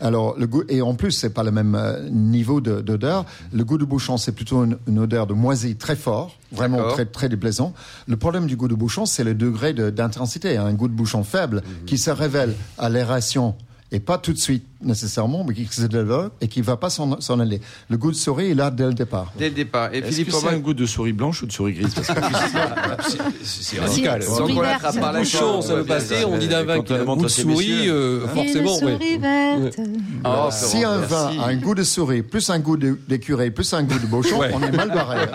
Alors, 0.00 0.34
le 0.38 0.46
goût, 0.46 0.62
et 0.68 0.80
en 0.82 0.94
plus, 0.94 1.10
c'est 1.12 1.30
pas 1.30 1.42
le 1.42 1.50
même 1.50 1.74
euh, 1.74 2.08
niveau 2.10 2.60
de- 2.60 2.80
d'odeur. 2.80 3.24
Le 3.52 3.64
goût 3.64 3.76
de 3.78 3.84
bouchon, 3.84 4.16
c'est 4.16 4.32
plutôt 4.32 4.64
une, 4.64 4.78
une 4.88 4.98
odeur 4.98 5.26
de 5.26 5.34
moisi 5.34 5.76
très 5.76 5.96
fort, 5.96 6.36
vraiment 6.52 6.78
très, 6.88 7.04
très 7.06 7.28
déplaisant. 7.28 7.74
Le 8.08 8.16
problème 8.16 8.46
du 8.46 8.56
goût 8.56 8.68
de 8.68 8.74
bouchon, 8.74 9.04
c'est 9.06 9.24
le 9.24 9.34
degré 9.34 9.72
de- 9.74 9.90
d'intensité. 9.90 10.56
Un 10.56 10.72
goût 10.72 10.88
de 10.88 10.94
bouchon 10.94 11.22
faible 11.22 11.62
qui 11.86 11.98
se 11.98 12.10
révèle 12.10 12.54
à 12.78 12.88
l'aération 12.88 13.54
et 13.92 14.00
pas 14.00 14.16
tout 14.18 14.32
de 14.32 14.38
suite 14.38 14.64
nécessairement, 14.82 15.44
mais 15.44 15.54
qui 15.54 15.66
se 15.66 15.82
développe 15.86 16.32
et 16.40 16.48
qui 16.48 16.60
ne 16.60 16.64
va 16.64 16.76
pas 16.76 16.90
s'en 16.90 17.40
aller. 17.40 17.60
Le 17.88 17.96
goût 17.96 18.10
de 18.10 18.16
souris, 18.16 18.50
il 18.50 18.60
a 18.60 18.70
dès 18.70 18.86
le 18.86 18.94
départ. 18.94 19.32
Dès 19.38 19.48
le 19.48 19.54
départ. 19.54 19.90
Et 19.94 20.02
Philippe 20.02 20.26
c'est 20.30 20.32
Forbach, 20.32 20.54
un 20.54 20.58
goût 20.58 20.74
de 20.74 20.86
souris 20.86 21.12
blanche 21.12 21.42
ou 21.42 21.46
de 21.46 21.52
souris 21.52 21.72
grise 21.74 21.94
Parce 21.94 22.08
que 22.08 22.14
C'est 23.42 23.74
Si- 23.74 23.78
radical. 23.78 24.24
qu'on 24.24 24.46
verte. 24.46 24.62
l'attrape 24.62 25.00
par 25.00 25.12
la 25.12 25.18
Bouchon, 25.20 25.62
ça 25.62 25.74
veut 25.74 25.84
passer. 25.84 26.24
On 26.26 26.36
dit 26.38 26.48
d'un 26.48 26.64
vin 26.64 26.82
qui 26.82 26.92
a 26.92 26.96
on 26.96 27.12
un 27.12 27.16
goût 27.16 27.22
de 27.24 27.28
souris, 27.28 27.88
euh, 27.88 28.26
forcément. 28.28 28.76
Souris 28.78 29.18
verte. 29.18 29.78
Oh, 30.24 30.48
si 30.50 30.84
un 30.84 30.98
vin 30.98 31.30
a 31.40 31.46
un 31.48 31.56
goût 31.56 31.74
de 31.74 31.82
souris, 31.82 32.22
plus 32.22 32.48
un 32.50 32.58
goût 32.58 32.76
d'écureuil, 32.76 33.50
plus 33.50 33.72
un 33.72 33.82
goût 33.82 33.98
de 33.98 34.10
Ouais. 34.10 34.50
on 34.52 34.62
est 34.62 34.72
mal 34.72 34.88
barré. 34.90 35.26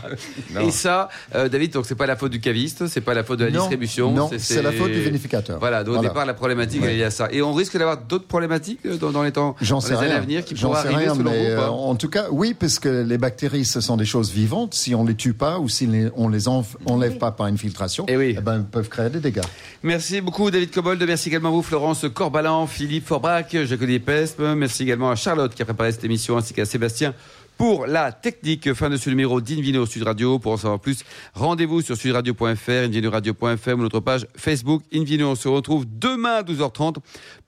Et 0.60 0.70
ça, 0.70 1.08
euh, 1.34 1.48
David, 1.48 1.72
donc 1.72 1.86
c'est 1.86 1.94
pas 1.94 2.06
la 2.06 2.16
faute 2.16 2.32
du 2.32 2.40
caviste, 2.40 2.86
c'est 2.86 3.00
pas 3.00 3.14
la 3.14 3.24
faute 3.24 3.38
de 3.40 3.44
la 3.46 3.50
distribution. 3.50 4.12
non, 4.12 4.30
c'est 4.38 4.62
la 4.62 4.72
faute 4.72 4.90
du 4.92 5.00
vinificateur. 5.00 5.58
Voilà, 5.58 5.84
donc 5.84 5.98
au 5.98 6.02
départ, 6.02 6.26
la 6.26 6.34
problématique, 6.34 6.82
est 6.82 6.94
liée 6.94 7.04
à 7.04 7.10
ça. 7.10 7.28
Et 7.30 7.42
on 7.42 7.52
risque 7.52 7.76
d'avoir 7.76 7.98
d'autres 7.98 8.26
problématiques? 8.26 8.80
Dans, 9.00 9.10
dans 9.12 9.22
les 9.22 9.32
temps, 9.32 9.54
J'en 9.60 9.76
dans 9.76 9.80
sais 9.80 9.94
rien. 9.94 10.16
à 10.16 10.20
venir 10.20 10.44
qui 10.44 10.54
arriver 10.64 10.94
rien, 10.96 11.14
selon 11.14 11.30
mais 11.30 11.54
vous 11.54 11.60
euh, 11.60 11.68
en 11.68 11.94
tout 11.94 12.08
cas, 12.08 12.26
oui, 12.30 12.54
parce 12.54 12.78
que 12.78 12.88
les 13.02 13.18
bactéries, 13.18 13.64
ce 13.64 13.80
sont 13.80 13.96
des 13.96 14.04
choses 14.04 14.30
vivantes. 14.30 14.74
Si 14.74 14.94
on 14.94 15.04
les 15.04 15.14
tue 15.14 15.34
pas 15.34 15.58
ou 15.58 15.68
si 15.68 15.88
on 16.16 16.28
les 16.28 16.48
enlève 16.48 17.18
pas 17.18 17.30
par 17.32 17.46
une 17.46 17.58
filtration, 17.58 18.04
Eh 18.08 18.16
oui. 18.16 18.36
ben, 18.42 18.58
ils 18.58 18.64
peuvent 18.64 18.88
créer 18.88 19.10
des 19.10 19.20
dégâts. 19.20 19.40
Merci 19.82 20.20
beaucoup 20.20 20.50
David 20.50 20.70
Cobold, 20.70 21.02
merci 21.06 21.28
également 21.28 21.48
à 21.48 21.52
vous 21.52 21.62
Florence 21.62 22.04
Corbalan, 22.12 22.66
Philippe 22.66 23.06
Forbach, 23.06 23.46
Jacques 23.52 24.04
Pesme, 24.04 24.54
merci 24.54 24.82
également 24.84 25.10
à 25.10 25.16
Charlotte 25.16 25.54
qui 25.54 25.62
a 25.62 25.64
préparé 25.64 25.92
cette 25.92 26.04
émission 26.04 26.36
ainsi 26.36 26.54
qu'à 26.54 26.64
Sébastien 26.64 27.14
pour 27.56 27.86
la 27.86 28.12
technique. 28.12 28.72
Fin 28.74 28.90
de 28.90 28.96
ce 28.96 29.08
numéro 29.10 29.40
d'Invino 29.40 29.86
Sud 29.86 30.02
Radio. 30.02 30.38
Pour 30.38 30.52
en 30.52 30.56
savoir 30.56 30.80
plus, 30.80 31.04
rendez-vous 31.34 31.80
sur 31.80 31.96
sudradio.fr, 31.96 32.70
invinoradio.fr 32.70 33.74
ou 33.74 33.76
notre 33.76 34.00
page 34.00 34.26
Facebook 34.36 34.82
Invino. 34.92 35.30
On 35.30 35.34
se 35.34 35.48
retrouve 35.48 35.86
demain 35.88 36.34
à 36.34 36.42
12h30 36.42 36.96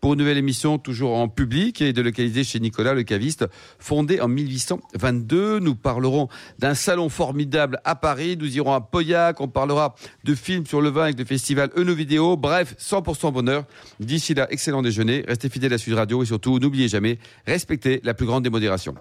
pour 0.00 0.12
une 0.12 0.20
nouvelle 0.20 0.38
émission 0.38 0.78
toujours 0.78 1.16
en 1.16 1.28
public 1.28 1.80
et 1.80 1.92
délocalisée 1.92 2.44
chez 2.44 2.60
Nicolas 2.60 2.94
le 2.94 3.02
caviste, 3.02 3.46
fondé 3.78 4.20
en 4.20 4.28
1822. 4.28 5.60
Nous 5.60 5.74
parlerons 5.74 6.28
d'un 6.58 6.74
salon 6.74 7.08
formidable 7.08 7.80
à 7.84 7.94
Paris. 7.94 8.36
Nous 8.38 8.56
irons 8.56 8.72
à 8.72 8.80
Pauillac. 8.80 9.40
On 9.40 9.48
parlera 9.48 9.94
de 10.24 10.34
films 10.34 10.66
sur 10.66 10.80
le 10.80 10.90
vin 10.90 11.04
avec 11.04 11.18
le 11.18 11.24
festival 11.24 11.70
Eno 11.76 11.94
Vidéo. 11.94 12.36
Bref, 12.36 12.74
100% 12.78 13.32
bonheur. 13.32 13.64
D'ici 14.00 14.34
là, 14.34 14.46
excellent 14.50 14.82
déjeuner. 14.82 15.24
Restez 15.26 15.48
fidèles 15.48 15.72
à 15.72 15.78
Sud 15.78 15.94
Radio 15.94 16.22
et 16.22 16.26
surtout, 16.26 16.58
n'oubliez 16.58 16.88
jamais, 16.88 17.18
respectez 17.46 18.00
la 18.04 18.14
plus 18.14 18.26
grande 18.26 18.44
démodération. 18.44 18.94